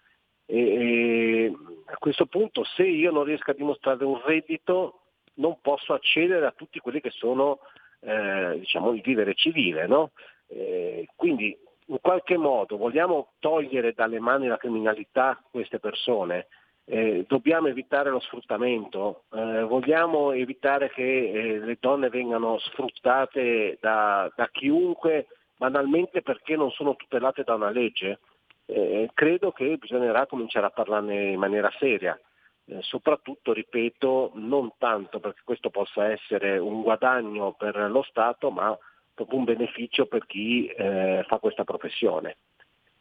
[0.46, 1.52] E
[1.86, 5.03] a questo punto, se io non riesco a dimostrare un reddito,
[5.36, 7.60] non posso accedere a tutti quelli che sono
[8.02, 9.88] eh, diciamo, il vivere civile.
[9.88, 10.12] No?
[10.48, 11.58] Eh, quindi
[11.88, 16.48] in qualche modo vogliamo togliere dalle mani la criminalità queste persone,
[16.86, 24.32] eh, dobbiamo evitare lo sfruttamento, eh, vogliamo evitare che eh, le donne vengano sfruttate da,
[24.36, 28.20] da, chiunque banalmente perché non sono tutelate da una legge.
[28.66, 32.20] Eh, credo che bisognerà cominciare a parlarne in maniera seria.
[32.66, 38.78] Eh, soprattutto, ripeto, non tanto perché questo possa essere un guadagno per lo Stato, ma
[39.14, 42.38] proprio un beneficio per chi eh, fa questa professione,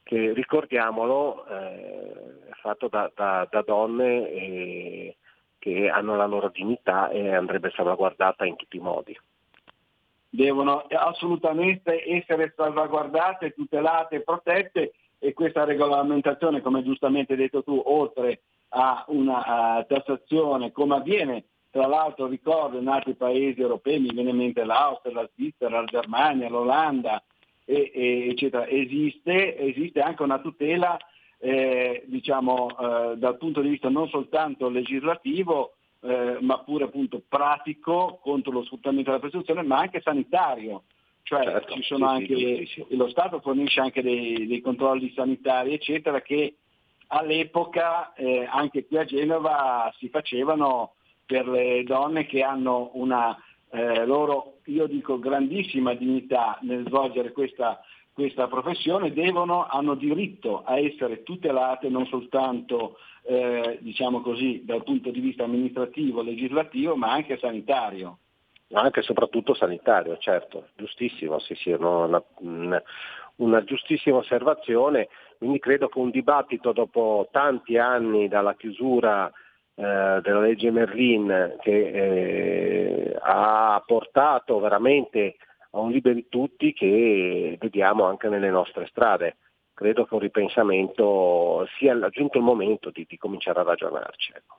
[0.03, 5.17] che ricordiamolo eh, è fatto da, da, da donne eh,
[5.59, 9.17] che hanno la loro dignità e andrebbe salvaguardata in tutti i modi.
[10.29, 17.81] Devono assolutamente essere salvaguardate, tutelate e protette e questa regolamentazione, come giustamente hai detto tu,
[17.85, 18.41] oltre
[18.75, 24.37] a una tassazione come avviene tra l'altro ricordo in altri paesi europei, mi viene in
[24.37, 27.23] mente l'Austria, la Svizzera, la Germania, l'Olanda,
[27.65, 30.99] e, e, eccetera, esiste, esiste anche una tutela
[31.39, 38.19] eh, diciamo, eh, dal punto di vista non soltanto legislativo, eh, ma pure appunto pratico
[38.23, 40.83] contro lo sfruttamento della prostituzione, ma anche sanitario.
[41.23, 45.11] Cioè certo, ci sono sì, anche, sì, sì, lo Stato fornisce anche dei, dei, controlli
[45.15, 46.57] sanitari, eccetera, che
[47.13, 50.95] all'epoca eh, anche qui a Genova si facevano
[51.25, 53.37] per le donne che hanno una
[53.71, 57.81] eh, loro, io dico, grandissima dignità nel svolgere questa,
[58.13, 65.11] questa professione, devono, hanno diritto a essere tutelate non soltanto eh, diciamo così, dal punto
[65.11, 68.19] di vista amministrativo, legislativo, ma anche sanitario.
[68.73, 72.23] Anche e soprattutto sanitario, certo, giustissimo, sì, sì, una,
[73.37, 75.09] una giustissima osservazione,
[75.43, 81.89] quindi credo che un dibattito dopo tanti anni dalla chiusura eh, della legge Merlin che
[81.89, 85.35] eh, ha portato veramente
[85.73, 89.39] a un liberi tutti che vediamo anche nelle nostre strade.
[89.75, 94.33] Credo che un ripensamento sia giunto il momento di, di cominciare a ragionarci.
[94.37, 94.59] Ecco.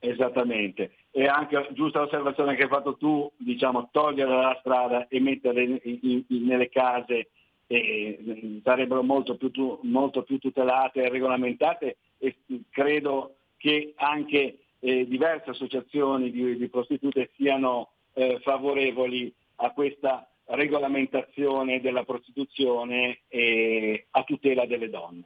[0.00, 5.62] Esattamente, e anche giusta osservazione che hai fatto tu, diciamo, togliere la strada e mettere
[5.62, 7.30] in, in, in, nelle case
[7.68, 12.36] eh, sarebbero molto più, molto più tutelate e regolamentate e
[12.70, 21.80] credo che anche eh, diverse associazioni di, di prostitute siano eh, favorevoli a questa regolamentazione
[21.80, 25.24] della prostituzione eh, a tutela delle donne.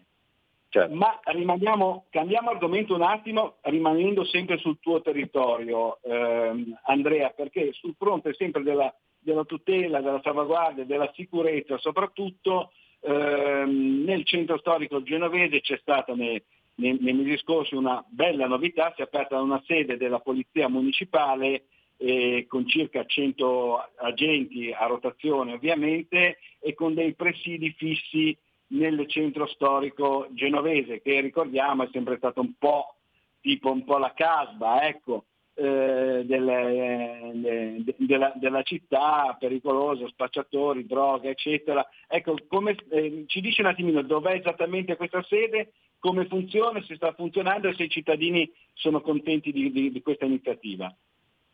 [0.68, 0.95] Certo.
[0.95, 7.95] Ma rimaniamo, cambiamo argomento un attimo, rimanendo sempre sul tuo territorio, ehm, Andrea, perché sul
[7.99, 15.60] fronte sempre della, della, tutela, della salvaguardia, della sicurezza, soprattutto ehm, nel centro storico genovese
[15.60, 16.42] c'è stata nei,
[16.76, 21.64] nei, nei mesi scorsi una bella novità, si è aperta una sede della Polizia Municipale
[21.96, 28.36] eh, con circa 100 agenti a rotazione ovviamente e con dei presidi fissi
[28.68, 32.96] nel centro storico genovese che ricordiamo è sempre stato un po'
[33.40, 41.28] tipo un po' la casba, ecco, eh, delle, de, della, della, città, pericoloso, spacciatori, droga,
[41.28, 41.86] eccetera.
[42.09, 47.12] Ecco, come, eh, ci dice un attimino dov'è esattamente questa sede, come funziona, se sta
[47.12, 50.94] funzionando e se i cittadini sono contenti di, di, di questa iniziativa.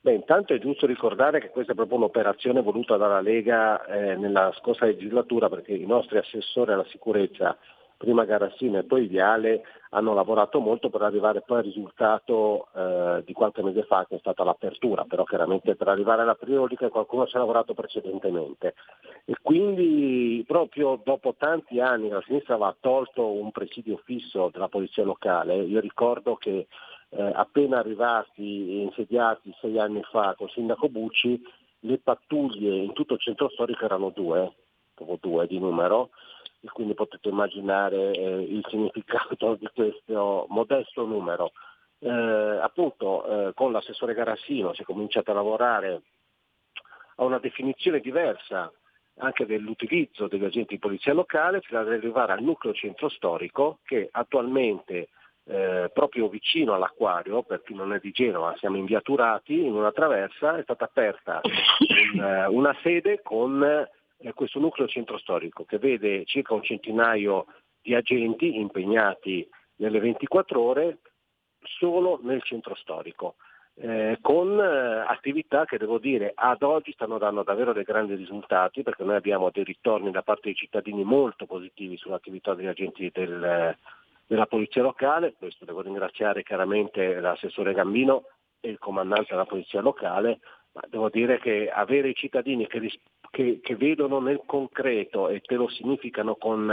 [0.00, 4.54] Beh, intanto è giusto ricordare che questa è proprio un'operazione voluta dalla Lega eh, nella
[4.58, 7.58] scorsa legislatura perché i nostri assessori alla sicurezza
[7.98, 13.32] prima Garassino e poi Viale hanno lavorato molto per arrivare poi al risultato eh, di
[13.32, 17.36] qualche mese fa che è stata l'apertura, però chiaramente per arrivare alla priorica qualcuno ci
[17.36, 18.74] ha lavorato precedentemente.
[19.24, 25.02] E quindi proprio dopo tanti anni la sinistra aveva tolto un presidio fisso della polizia
[25.02, 26.68] locale, io ricordo che
[27.10, 31.42] eh, appena arrivati e insediati sei anni fa con il sindaco Bucci
[31.80, 34.52] le pattuglie in tutto il centro storico erano due,
[34.94, 36.10] proprio due di numero,
[36.68, 41.52] e quindi potete immaginare eh, il significato di questo modesto numero.
[42.00, 46.02] Eh, appunto eh, con l'assessore Garassino si è cominciato a lavorare
[47.16, 48.72] a una definizione diversa
[49.16, 54.08] anche dell'utilizzo degli agenti di polizia locale fino ad arrivare al nucleo centro storico che
[54.12, 55.08] attualmente
[55.48, 59.72] eh, proprio vicino all'acquario, per chi non è di Genova, siamo in via Turati, in
[59.72, 61.40] una traversa, è stata aperta
[62.14, 63.88] un, eh, una sede con
[64.18, 67.46] eh, questo nucleo centro storico che vede circa un centinaio
[67.80, 70.98] di agenti impegnati nelle 24 ore
[71.62, 73.36] solo nel centro storico.
[73.80, 78.82] eh, con eh, attività che devo dire ad oggi stanno dando davvero dei grandi risultati
[78.82, 83.76] perché noi abbiamo dei ritorni da parte dei cittadini molto positivi sull'attività degli agenti del,
[84.26, 88.24] della polizia locale, questo devo ringraziare chiaramente l'assessore Gambino
[88.60, 90.40] e il comandante della polizia locale,
[90.78, 93.00] ma devo dire che avere i cittadini che,
[93.30, 96.70] che, che vedono nel concreto e te lo significano con,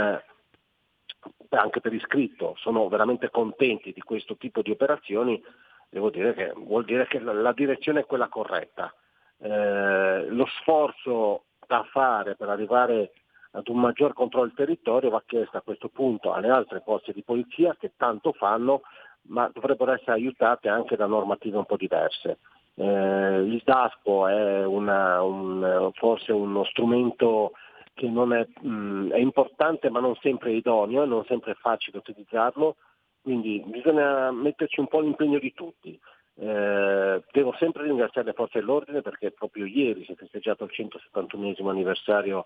[1.48, 5.42] anche per iscritto, sono veramente contenti di questo tipo di operazioni,
[5.88, 8.94] devo dire che vuol dire che la, la direzione è quella corretta.
[9.38, 13.12] Eh, lo sforzo da fare per arrivare
[13.50, 17.22] ad un maggior controllo del territorio va chiesto a questo punto alle altre forze di
[17.22, 18.82] polizia che tanto fanno,
[19.22, 22.38] ma dovrebbero essere aiutate anche da normative un po' diverse.
[22.78, 27.52] Eh, il DASPO è una, un, forse uno strumento
[27.94, 32.76] che è, mh, è, importante ma non sempre idoneo non sempre è facile utilizzarlo,
[33.22, 35.98] quindi bisogna metterci un po' l'impegno di tutti.
[36.38, 41.70] Eh, devo sempre ringraziare le forze dell'ordine perché proprio ieri si è festeggiato il 171
[41.70, 42.44] anniversario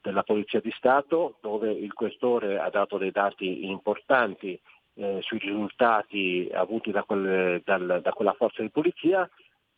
[0.00, 4.58] della Polizia di Stato dove il questore ha dato dei dati importanti
[4.94, 9.28] eh, sui risultati avuti da, quelle, dal, da quella forza di polizia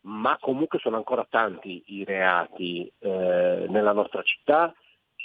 [0.05, 4.73] ma comunque sono ancora tanti i reati eh, nella nostra città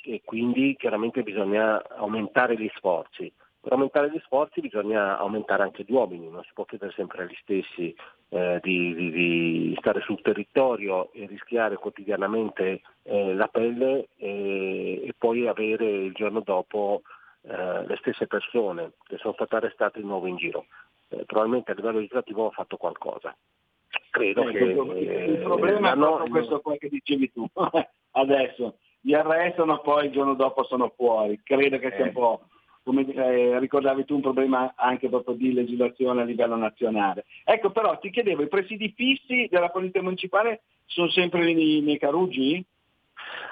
[0.02, 3.32] e quindi chiaramente bisogna aumentare gli sforzi.
[3.60, 7.36] Per aumentare gli sforzi bisogna aumentare anche gli uomini, non si può chiedere sempre agli
[7.42, 7.94] stessi
[8.30, 15.14] eh, di, di, di, stare sul territorio e rischiare quotidianamente eh, la pelle e, e,
[15.18, 17.02] poi avere il giorno dopo
[17.42, 20.64] eh, le stesse persone che sono state arrestate di nuovo in giro.
[21.08, 23.36] Eh, probabilmente a livello legislativo ho fatto qualcosa
[24.10, 24.64] credo eh, che...
[24.64, 27.46] Il problema eh, è proprio questo qua che dicevi tu.
[28.12, 31.40] Adesso li arrestano, poi il giorno dopo sono fuori.
[31.42, 32.42] Credo che sia un po',
[32.82, 37.24] come eh, ricordavi tu, un problema anche proprio di legislazione a livello nazionale.
[37.44, 42.64] Ecco però ti chiedevo, i presidi fissi della Polizia Municipale sono sempre nei, nei Carugi?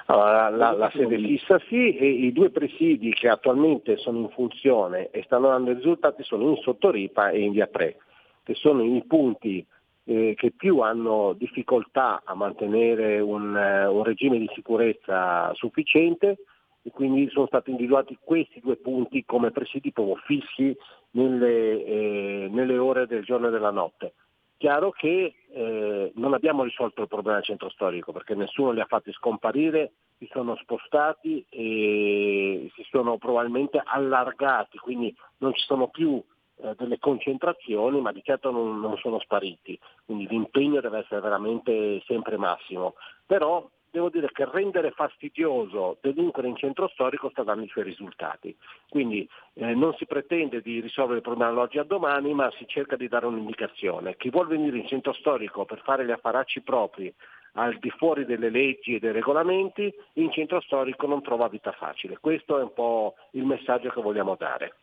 [0.07, 5.09] Allora, la, la, sede fissa sì e i due presidi che attualmente sono in funzione
[5.11, 7.95] e stanno dando risultati sono in Sottoripa e in Via 3,
[8.43, 9.63] che sono i punti
[10.09, 16.37] eh, che più hanno difficoltà a mantenere un, eh, un, regime di sicurezza sufficiente
[16.81, 20.75] e quindi sono stati individuati questi due punti come presidi proprio fissi
[21.11, 24.13] nelle, eh, nelle ore del giorno e della notte.
[24.57, 28.85] Chiaro che eh, non abbiamo risolto il problema del centro storico perché nessuno li ha
[28.85, 36.19] fatti scomparire, si sono spostati e si sono probabilmente allargati, quindi non ci sono più
[36.61, 42.01] eh, delle concentrazioni, ma di certo non, non, sono spariti, quindi l'impegno deve essere veramente
[42.05, 42.95] sempre massimo.
[43.25, 48.55] Però devo dire che rendere fastidioso delinquere in centro storico sta dando i suoi risultati.
[48.89, 52.95] Quindi eh, non si pretende di risolvere il problema dall'oggi a domani, ma si cerca
[52.95, 54.15] di dare un'indicazione.
[54.17, 57.13] Chi vuole venire in centro storico per fare gli affaracci propri
[57.53, 62.17] al di fuori delle leggi e dei regolamenti, in centro storico non trova vita facile.
[62.19, 64.75] Questo è un po' il messaggio che vogliamo dare.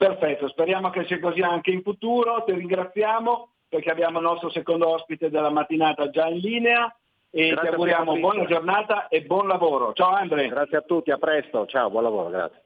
[0.00, 4.88] Perfetto, speriamo che sia così anche in futuro, ti ringraziamo perché abbiamo il nostro secondo
[4.88, 6.96] ospite della mattinata già in linea
[7.30, 9.92] e grazie ti auguriamo buona giornata e buon lavoro.
[9.92, 10.48] Ciao Andre.
[10.48, 12.62] Grazie a tutti, a presto, ciao, buon lavoro, grazie.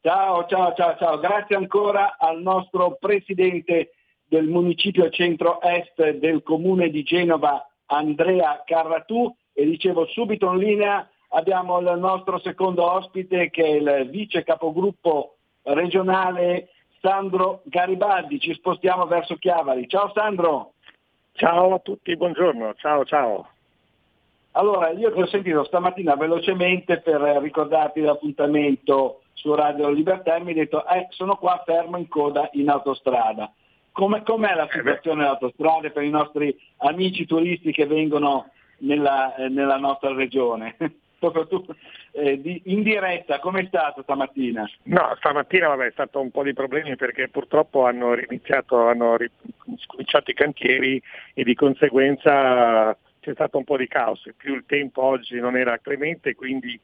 [0.00, 1.20] Ciao, ciao, ciao, ciao.
[1.20, 3.92] Grazie ancora al nostro presidente
[4.24, 11.78] del municipio centro-est del comune di Genova, Andrea Carratù, e dicevo subito in linea abbiamo
[11.78, 16.68] il nostro secondo ospite che è il vice capogruppo regionale
[17.00, 18.38] Sandro Garibaldi.
[18.38, 19.88] Ci spostiamo verso Chiavari.
[19.88, 20.74] Ciao Sandro.
[21.32, 22.74] Ciao a tutti, buongiorno.
[22.74, 23.48] Ciao, ciao.
[24.52, 30.48] Allora, io ti ho sentito stamattina velocemente per ricordarti l'appuntamento su Radio Libertà e mi
[30.48, 33.50] hai detto eh, sono qua fermo in coda in autostrada.
[33.92, 39.34] Come, com'è la eh situazione eh dell'autostrada per i nostri amici turisti che vengono nella,
[39.36, 40.76] eh, nella nostra regione?
[41.30, 41.64] tu
[42.12, 44.68] eh, di, in diretta, come è stato stamattina?
[44.84, 49.16] No, stamattina vabbè, è stato un po' di problemi perché purtroppo hanno iniziato, hanno
[49.86, 51.02] cominciato i cantieri
[51.34, 55.78] e di conseguenza c'è stato un po' di caos, più il tempo oggi non era
[55.78, 56.78] clemente, quindi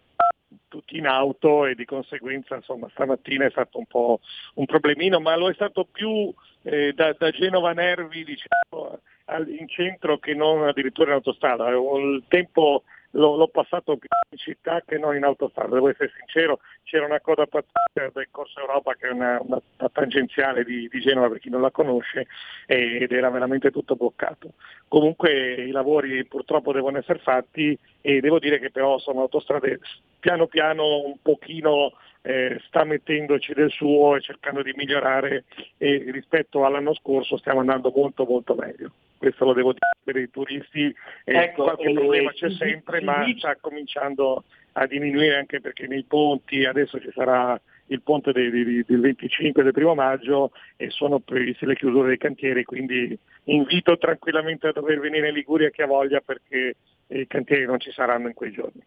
[0.69, 4.21] tutti in auto e di conseguenza insomma stamattina è stato un po'
[4.55, 6.33] un problemino, ma lo è stato più
[6.63, 9.01] eh, da, da, Genova Nervi diciamo,
[9.59, 11.69] in centro che non addirittura in autostrada.
[11.71, 16.61] Il tempo l'ho, l'ho passato più in città che non in autostrada, devo essere sincero,
[16.83, 21.01] c'era una coda pazzesca del Corso Europa che è una, una, una tangenziale di, di,
[21.01, 22.27] Genova per chi non la conosce
[22.67, 24.53] ed era veramente tutto bloccato.
[24.89, 29.81] Comunque i lavori purtroppo devono essere fatti e devo dire che però sono autostrade
[30.21, 35.45] piano piano un pochino eh, sta mettendoci del suo e cercando di migliorare
[35.79, 38.91] e rispetto all'anno scorso stiamo andando molto molto meglio.
[39.19, 44.45] Questo lo devo dire per i turisti, ecco, qualche problema c'è sempre, ma sta cominciando
[44.73, 49.73] a diminuire anche perché nei ponti adesso ci sarà il ponte del, del 25 del
[49.73, 55.29] primo maggio e sono previste le chiusure dei cantieri, quindi invito tranquillamente a dover venire
[55.29, 56.77] in Liguria chi ha voglia perché
[57.09, 58.83] i cantieri non ci saranno in quei giorni.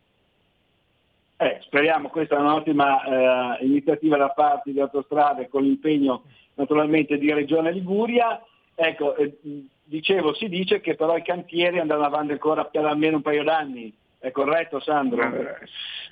[1.37, 7.33] Eh, speriamo, questa è un'ottima eh, iniziativa da parte di Autostrade con l'impegno naturalmente di
[7.33, 8.39] Regione Liguria.
[8.83, 9.37] Ecco, eh,
[9.83, 13.93] dicevo, si dice che però i cantieri andranno avanti ancora per almeno un paio d'anni.
[14.17, 15.21] È corretto Sandro?
[15.21, 15.55] Eh,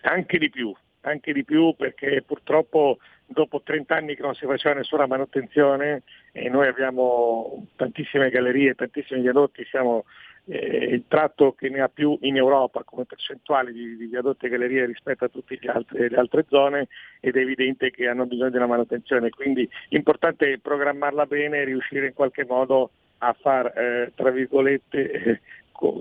[0.03, 0.71] anche di più,
[1.01, 6.47] anche di più perché purtroppo dopo 30 anni che non si faceva nessuna manutenzione e
[6.49, 10.05] noi abbiamo tantissime gallerie, tantissimi viadotti, siamo
[10.45, 14.49] eh, il tratto che ne ha più in Europa come percentuale di, di viadotti e
[14.49, 16.87] gallerie rispetto a tutte le altre, zone
[17.19, 21.65] ed è evidente che hanno bisogno di una manutenzione, quindi l'importante è programmarla bene e
[21.65, 25.39] riuscire in qualche modo a far, eh, tra virgolette, eh,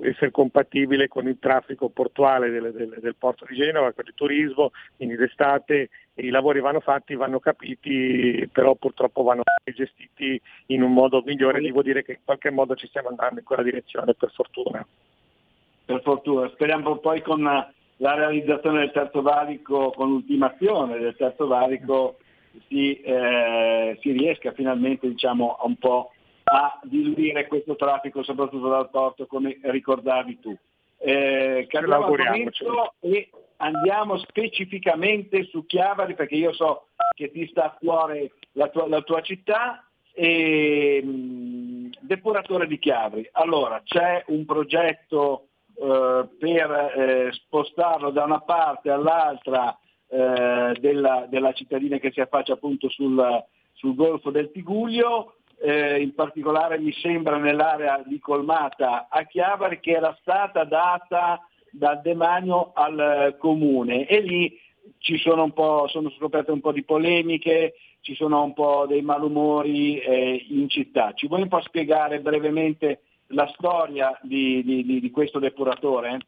[0.02, 4.73] essere compatibile con il traffico portuale del, del, del, porto di Genova, con il turismo,
[4.97, 5.89] quindi d'estate
[6.19, 11.82] i lavori vanno fatti, vanno capiti, però purtroppo vanno gestiti in un modo migliore, devo
[11.82, 14.86] dire che in qualche modo ci stiamo andando in quella direzione, per fortuna.
[15.85, 22.16] Per fortuna, speriamo poi con la realizzazione del terzo valico, con l'ultimazione del terzo valico,
[22.66, 26.12] si, eh, si riesca finalmente diciamo, un po'
[26.45, 30.57] a diluire questo traffico soprattutto dal porto come ricordavi tu.
[30.99, 37.76] Eh, cambiamo argomento e andiamo specificamente su Chiavari perché io so che ti sta a
[37.78, 43.28] cuore la tua, la tua città e mh, depuratore di Chiavari.
[43.32, 49.76] Allora c'è un progetto eh, per eh, spostarlo da una parte all'altra
[50.09, 53.44] eh, della, della, cittadina che si affaccia appunto sul,
[53.74, 59.93] sul Golfo del Tiguglio eh, in particolare mi sembra nell'area di Colmata a Chiavari che
[59.93, 61.40] era stata data
[61.70, 64.59] dal demanio al eh, comune e lì
[64.99, 65.53] ci sono
[65.89, 71.12] sono scoperte un po' di polemiche, ci sono un po' dei malumori eh, in città.
[71.12, 76.19] Ci vuoi un po' spiegare brevemente la storia di, di, di, questo depuratore?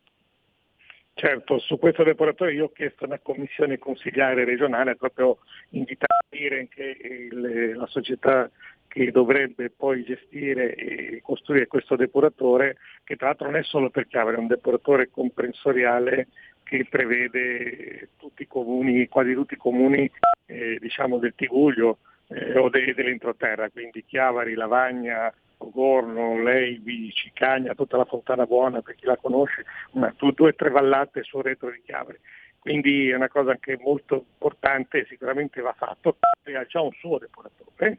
[1.14, 5.38] Certo, su questo depuratore io ho chiesto una commissione consigliare regionale proprio
[5.70, 6.96] invitare a dire che
[7.30, 8.50] il, la società
[8.90, 14.08] che dovrebbe poi gestire e costruire questo depuratore, che tra l'altro non è solo per
[14.08, 16.26] Chiavari, è un depuratore comprensoriale
[16.64, 20.10] che prevede tutti comuni, quasi tutti i comuni
[20.46, 21.98] eh, diciamo del Tiguglio
[22.30, 28.96] eh, o de, dell'entroterra, quindi Chiavari, Lavagna, Ogorno, Leivi, Cicagna, tutta la Fontana Buona per
[28.96, 32.18] chi la conosce, una, due o tre vallate sul retro di Chiavari.
[32.58, 37.98] Quindi è una cosa anche molto importante, sicuramente va fatto, ha già un suo depuratore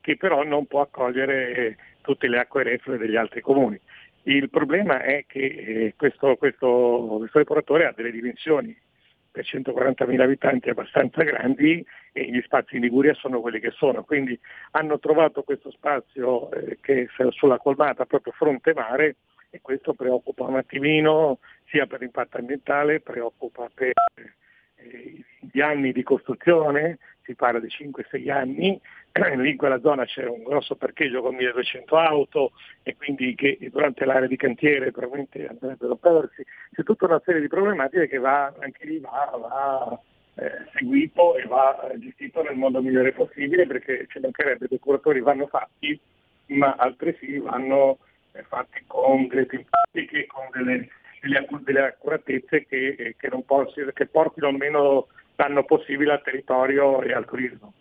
[0.00, 3.78] che però non può accogliere tutte le acque reflue degli altri comuni.
[4.24, 8.76] Il problema è che eh, questo, questo, questo depuratore ha delle dimensioni
[9.30, 14.38] per 140.000 abitanti abbastanza grandi e gli spazi in Liguria sono quelli che sono, quindi
[14.72, 19.16] hanno trovato questo spazio eh, che è sulla colmata proprio fronte mare
[19.50, 24.32] e questo preoccupa un attimino sia per l'impatto ambientale, preoccupa per eh,
[25.52, 28.80] gli anni di costruzione, si parla di 5-6 anni,
[29.36, 32.52] lì in quella zona c'è un grosso parcheggio con 1200 auto
[32.82, 37.40] e quindi che durante l'area di cantiere probabilmente andrebbero a perdersi, c'è tutta una serie
[37.40, 40.00] di problematiche che va, anche lì va, va
[40.36, 45.46] eh, seguito e va gestito nel modo migliore possibile perché ci mancherebbe, i curatori vanno
[45.46, 45.98] fatti,
[46.46, 47.98] ma altresì vanno
[48.32, 50.88] eh, fatti con delle tempistiche, con delle,
[51.20, 57.24] delle, delle accuratezze che, che, possi, che portino almeno danno possibile al territorio e al
[57.24, 57.72] turismo.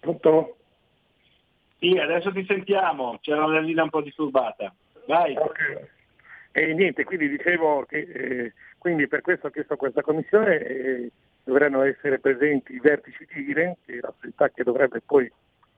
[0.00, 0.56] Pronto?
[1.78, 4.74] Sì, adesso ti sentiamo, c'era una linea un po' disturbata.
[5.06, 5.36] Vai.
[5.36, 5.88] Okay.
[6.52, 11.10] E niente, quindi dicevo che eh, quindi per questo ho chiesto a questa commissione eh,
[11.44, 15.30] dovranno essere presenti i vertici di IRE, che è la società che dovrebbe poi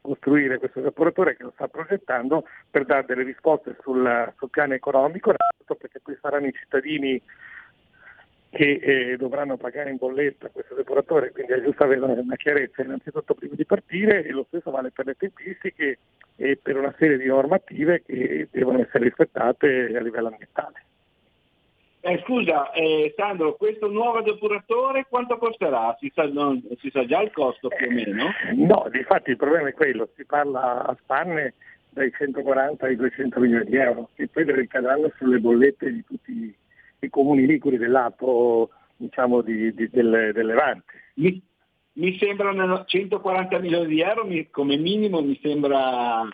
[0.03, 5.33] costruire questo evaporatore che lo sta progettando per dare delle risposte sul, sul piano economico,
[5.67, 7.23] perché qui saranno i cittadini
[8.51, 13.33] che eh, dovranno pagare in bolletta questo depuratore, quindi è giusto avere una chiarezza innanzitutto
[13.33, 15.99] prima di partire e lo stesso vale per le tempistiche
[16.37, 20.85] e per una serie di normative che devono essere rispettate a livello ambientale.
[22.05, 25.97] Eh, scusa, eh, Sandro, questo nuovo depuratore quanto costerà?
[26.01, 28.27] Si sa, non, si sa, già il costo più o meno?
[28.49, 31.55] Eh, no, infatti il problema è quello, si parla a spanne
[31.91, 36.53] dai 140 ai 200 milioni di euro, che poi ricadranno sulle bollette di tutti
[36.99, 40.85] i comuni liguri del lato diciamo, di, di, del, del, Levante.
[41.15, 41.41] Mi,
[41.95, 46.27] mi, sembrano 140 milioni di euro, mi, come minimo mi sembra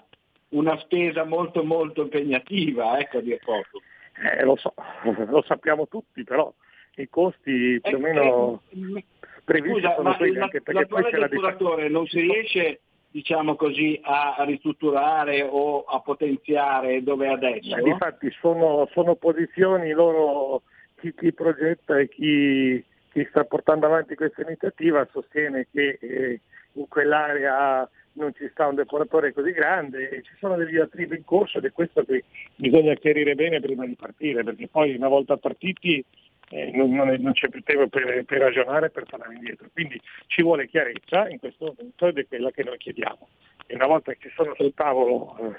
[0.51, 3.83] una spesa molto molto impegnativa, ecco a dire poco.
[4.23, 4.75] Eh, lo so,
[5.29, 6.53] lo sappiamo tutti, però
[6.97, 9.05] i costi più o meno eh,
[9.45, 12.81] previsti Scusa, sono quelli, anche perché poi c'è la depuratore non si riesce
[13.11, 17.71] diciamo così, a, ristrutturare o a potenziare dove è adesso?
[17.71, 20.63] Ma Difatti sono, sono posizioni loro,
[20.97, 26.41] chi, chi progetta e chi, chi sta portando avanti questa iniziativa sostiene che eh,
[26.73, 31.59] in quell'area non ci sta un depuratore così grande ci sono degli diatribe in corso
[31.59, 32.25] ed è questo che
[32.57, 36.05] bisogna chiarire bene prima di partire, perché poi una volta partiti
[36.51, 39.69] eh, non, non è- non c'è più tempo per, per ragionare, per tornare indietro.
[39.73, 43.29] Quindi ci vuole chiarezza in questo momento ed è quella che noi chiediamo.
[43.67, 45.57] E una volta che ci sono sul tavolo eh,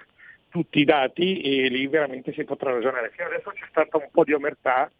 [0.49, 3.11] tutti i dati, e lì veramente si potrà ragionare.
[3.11, 4.91] Fino adesso c'è stata un po' di omertà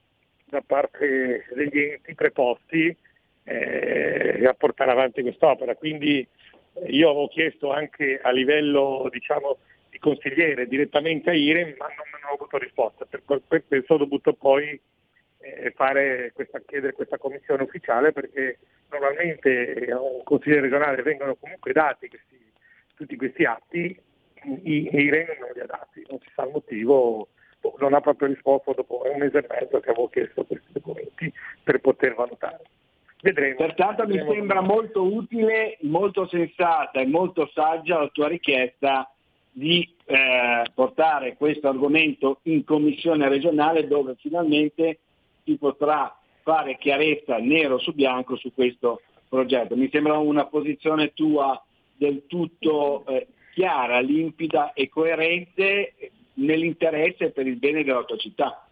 [0.45, 2.95] da parte degli enti preposti
[3.44, 5.76] eh, a portare avanti quest'opera.
[5.76, 6.20] Quindi
[6.74, 9.57] eh, io avevo chiesto anche a livello diciamo,
[9.90, 13.06] di consigliere direttamente a IREM, ma non, non ho avuto risposta.
[13.06, 13.24] Per
[13.68, 14.80] questo ho dovuto poi
[15.40, 18.60] eh, fare questa, chiedere questa commissione ufficiale perché
[18.91, 22.38] normalmente a un consigliere regionale vengono comunque dati questi-
[22.95, 23.98] tutti questi atti,
[24.64, 27.30] i, IREM non li ha dati, non si sa il motivo,
[27.60, 31.32] boh, non ha proprio risposto dopo un mese e mezzo che avevo chiesto questi documenti
[31.64, 32.61] per poter valutare.
[33.22, 33.56] Vedremo.
[33.56, 34.34] Pertanto mi Vedremo.
[34.34, 39.12] sembra molto utile, molto sensata e molto saggia la tua richiesta
[39.52, 45.00] di eh, portare questo argomento in commissione regionale dove finalmente
[45.44, 49.76] si potrà fare chiarezza nero su bianco su questo progetto.
[49.76, 51.62] Mi sembra una posizione tua
[51.96, 55.94] del tutto eh, chiara, limpida e coerente
[56.36, 58.69] nell'interesse e per il bene della tua città.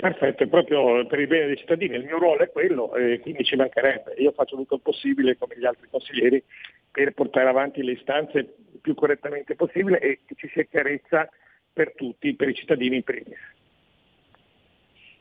[0.00, 3.42] Perfetto, è proprio per il bene dei cittadini, il mio ruolo è quello e quindi
[3.42, 4.14] ci mancherebbe.
[4.18, 6.40] Io faccio tutto il possibile come gli altri consiglieri
[6.88, 11.28] per portare avanti le istanze il più correttamente possibile e che ci sia chiarezza
[11.72, 13.38] per tutti, per i cittadini in primis.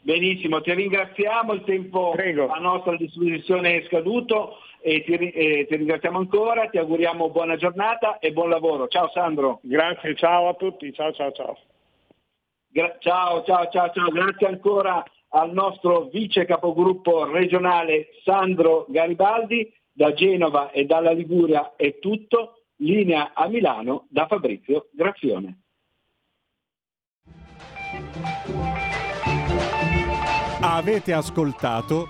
[0.01, 5.75] Benissimo, ti ringraziamo, il tempo a nostra disposizione è scaduto e ti, ri- e ti
[5.75, 8.87] ringraziamo ancora, ti auguriamo buona giornata e buon lavoro.
[8.87, 9.59] Ciao Sandro.
[9.63, 11.57] Grazie, ciao a tutti, ciao ciao ciao.
[12.69, 20.13] Gra- ciao, ciao, ciao, ciao, grazie ancora al nostro vice capogruppo regionale Sandro Garibaldi, da
[20.13, 25.61] Genova e dalla Liguria è tutto, linea a Milano da Fabrizio Graffione.
[30.61, 32.07] Avete ascoltato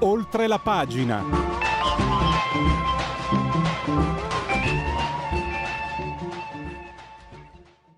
[0.00, 1.65] oltre la pagina.